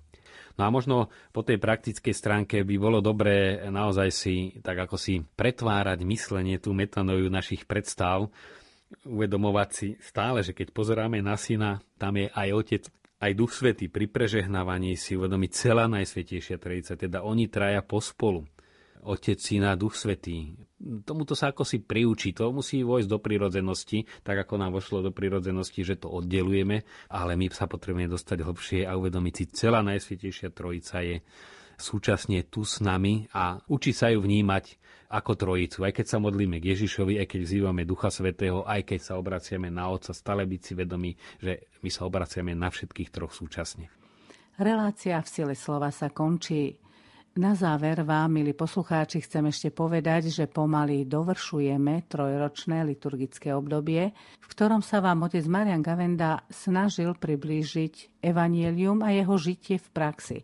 No 0.59 0.67
a 0.67 0.75
možno 0.75 1.07
po 1.31 1.39
tej 1.39 1.55
praktickej 1.55 2.11
stránke 2.11 2.67
by 2.67 2.75
bolo 2.75 2.99
dobré 2.99 3.63
naozaj 3.71 4.09
si, 4.11 4.35
tak 4.59 4.83
ako 4.83 4.99
si 4.99 5.23
pretvárať 5.23 6.03
myslenie, 6.03 6.59
tú 6.59 6.75
metanoju 6.75 7.31
našich 7.31 7.63
predstav, 7.63 8.27
uvedomovať 9.07 9.69
si 9.71 9.87
stále, 10.03 10.43
že 10.43 10.51
keď 10.51 10.75
pozeráme 10.75 11.23
na 11.23 11.39
syna, 11.39 11.79
tam 11.95 12.19
je 12.19 12.27
aj 12.27 12.49
otec, 12.51 12.83
aj 13.23 13.31
duch 13.39 13.55
svety 13.55 13.87
pri 13.87 14.11
prežehnávaní 14.11 14.99
si 14.99 15.15
uvedomiť 15.15 15.51
celá 15.55 15.87
Najsvetejšia 15.87 16.59
Trojica, 16.59 16.99
teda 16.99 17.23
oni 17.23 17.47
traja 17.47 17.79
pospolu. 17.79 18.43
Otec, 19.03 19.39
Syna, 19.39 19.79
Duch 19.79 19.95
Svetý. 19.95 20.55
Tomuto 20.79 21.35
sa 21.35 21.51
ako 21.51 21.67
si 21.67 21.83
priučí, 21.83 22.31
to 22.31 22.51
musí 22.55 22.83
vojsť 22.83 23.09
do 23.11 23.19
prírodzenosti, 23.19 24.07
tak 24.23 24.47
ako 24.47 24.59
nám 24.59 24.71
vošlo 24.75 25.03
do 25.03 25.11
prírodzenosti, 25.11 25.83
že 25.83 25.99
to 25.99 26.07
oddelujeme, 26.07 26.87
ale 27.11 27.31
my 27.35 27.51
sa 27.51 27.67
potrebujeme 27.67 28.11
dostať 28.11 28.37
hlbšie 28.43 28.79
a 28.87 28.95
uvedomiť 28.95 29.33
si, 29.35 29.43
celá 29.51 29.83
Najsvetejšia 29.83 30.55
Trojica 30.55 31.03
je 31.03 31.19
súčasne 31.79 32.43
tu 32.51 32.67
s 32.67 32.83
nami 32.83 33.31
a 33.31 33.59
učí 33.71 33.95
sa 33.95 34.11
ju 34.11 34.19
vnímať 34.19 34.79
ako 35.09 35.31
trojicu. 35.33 35.87
Aj 35.87 35.93
keď 35.95 36.05
sa 36.05 36.17
modlíme 36.21 36.61
k 36.61 36.75
Ježišovi, 36.75 37.17
aj 37.17 37.27
keď 37.33 37.39
vzývame 37.41 37.81
Ducha 37.87 38.13
Svetého, 38.13 38.61
aj 38.67 38.93
keď 38.93 38.99
sa 38.99 39.13
obraciame 39.17 39.73
na 39.73 39.89
Otca, 39.89 40.13
stále 40.13 40.45
byť 40.45 40.61
si 40.61 40.73
vedomí, 40.77 41.11
že 41.41 41.71
my 41.81 41.89
sa 41.89 42.05
obraciame 42.05 42.53
na 42.53 42.69
všetkých 42.69 43.09
troch 43.09 43.33
súčasne. 43.33 43.89
Relácia 44.59 45.17
v 45.23 45.27
sile 45.31 45.55
slova 45.55 45.89
sa 45.89 46.11
končí. 46.11 46.77
Na 47.37 47.53
záver 47.53 48.01
vám, 48.01 48.41
milí 48.41 48.57
poslucháči, 48.57 49.21
chcem 49.21 49.45
ešte 49.53 49.69
povedať, 49.69 50.33
že 50.33 50.49
pomaly 50.49 51.05
dovršujeme 51.05 52.09
trojročné 52.09 52.81
liturgické 52.81 53.53
obdobie, 53.53 54.09
v 54.41 54.47
ktorom 54.49 54.81
sa 54.81 54.97
vám 54.97 55.29
otec 55.29 55.45
Marian 55.45 55.85
Gavenda 55.85 56.41
snažil 56.49 57.13
priblížiť 57.13 58.25
evanielium 58.25 59.05
a 59.05 59.13
jeho 59.13 59.37
žitie 59.37 59.77
v 59.77 59.87
praxi. 59.93 60.41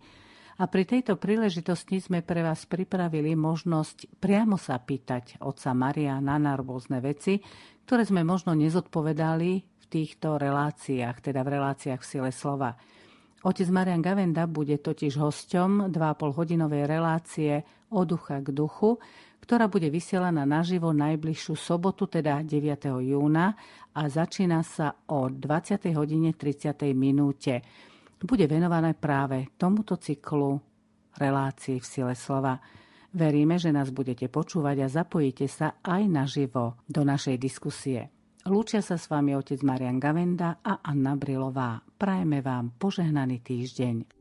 A 0.61 0.69
pri 0.69 0.85
tejto 0.85 1.17
príležitosti 1.17 1.97
sme 1.97 2.21
pre 2.21 2.45
vás 2.45 2.69
pripravili 2.69 3.33
možnosť 3.33 4.21
priamo 4.21 4.55
sa 4.55 4.77
pýtať 4.77 5.41
otca 5.41 5.73
Mariana 5.73 6.37
na 6.37 6.53
rôzne 6.53 7.01
veci, 7.01 7.41
ktoré 7.89 8.05
sme 8.05 8.21
možno 8.21 8.53
nezodpovedali 8.53 9.51
v 9.57 9.85
týchto 9.89 10.37
reláciách, 10.37 11.17
teda 11.17 11.41
v 11.41 11.49
reláciách 11.49 12.01
v 12.05 12.07
sile 12.07 12.29
slova. 12.29 12.77
Otec 13.45 13.69
Marian 13.69 14.01
Gavenda 14.01 14.49
bude 14.49 14.81
totiž 14.81 15.21
hosťom 15.21 15.93
2,5 15.93 16.33
hodinovej 16.33 16.89
relácie 16.89 17.61
od 17.93 18.09
ducha 18.09 18.41
k 18.41 18.49
duchu, 18.49 18.97
ktorá 19.45 19.69
bude 19.69 19.93
vysielaná 19.93 20.49
naživo 20.49 20.89
najbližšiu 20.89 21.53
sobotu, 21.53 22.09
teda 22.09 22.41
9. 22.41 23.05
júna 23.05 23.53
a 23.93 24.01
začína 24.09 24.65
sa 24.65 24.97
o 25.13 25.29
20. 25.29 25.77
hodine 25.93 26.33
30. 26.33 26.89
minúte. 26.97 27.61
Bude 28.17 28.49
venované 28.49 28.97
práve 28.97 29.53
tomuto 29.61 30.01
cyklu 30.01 30.57
relácií 31.13 31.77
v 31.77 31.85
sile 31.85 32.17
slova. 32.17 32.57
Veríme, 33.13 33.61
že 33.61 33.69
nás 33.69 33.93
budete 33.93 34.25
počúvať 34.25 34.81
a 34.81 34.87
zapojíte 34.89 35.45
sa 35.45 35.77
aj 35.85 36.01
naživo 36.09 36.81
do 36.89 37.05
našej 37.05 37.37
diskusie. 37.37 38.14
Lúčia 38.45 38.77
sa 38.85 38.93
s 38.93 39.09
vami 39.09 39.33
otec 39.33 39.65
Marian 39.65 39.97
Gavenda 39.97 40.61
a 40.61 40.77
Anna 40.85 41.17
Brilová. 41.17 41.81
Prajeme 41.81 42.45
vám 42.45 42.77
požehnaný 42.77 43.41
týždeň. 43.41 44.14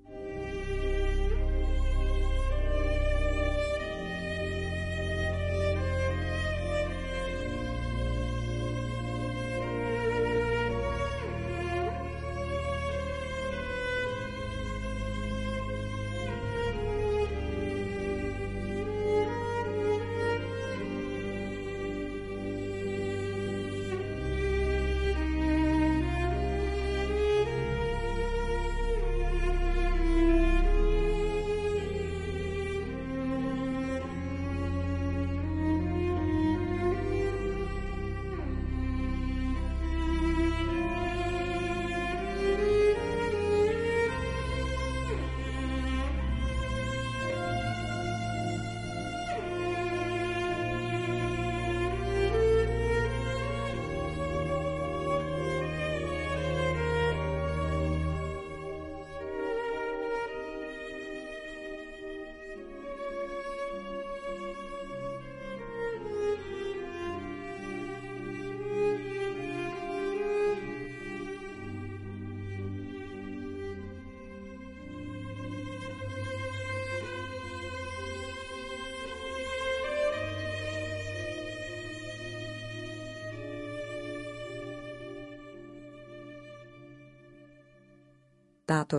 Táto 88.75 88.99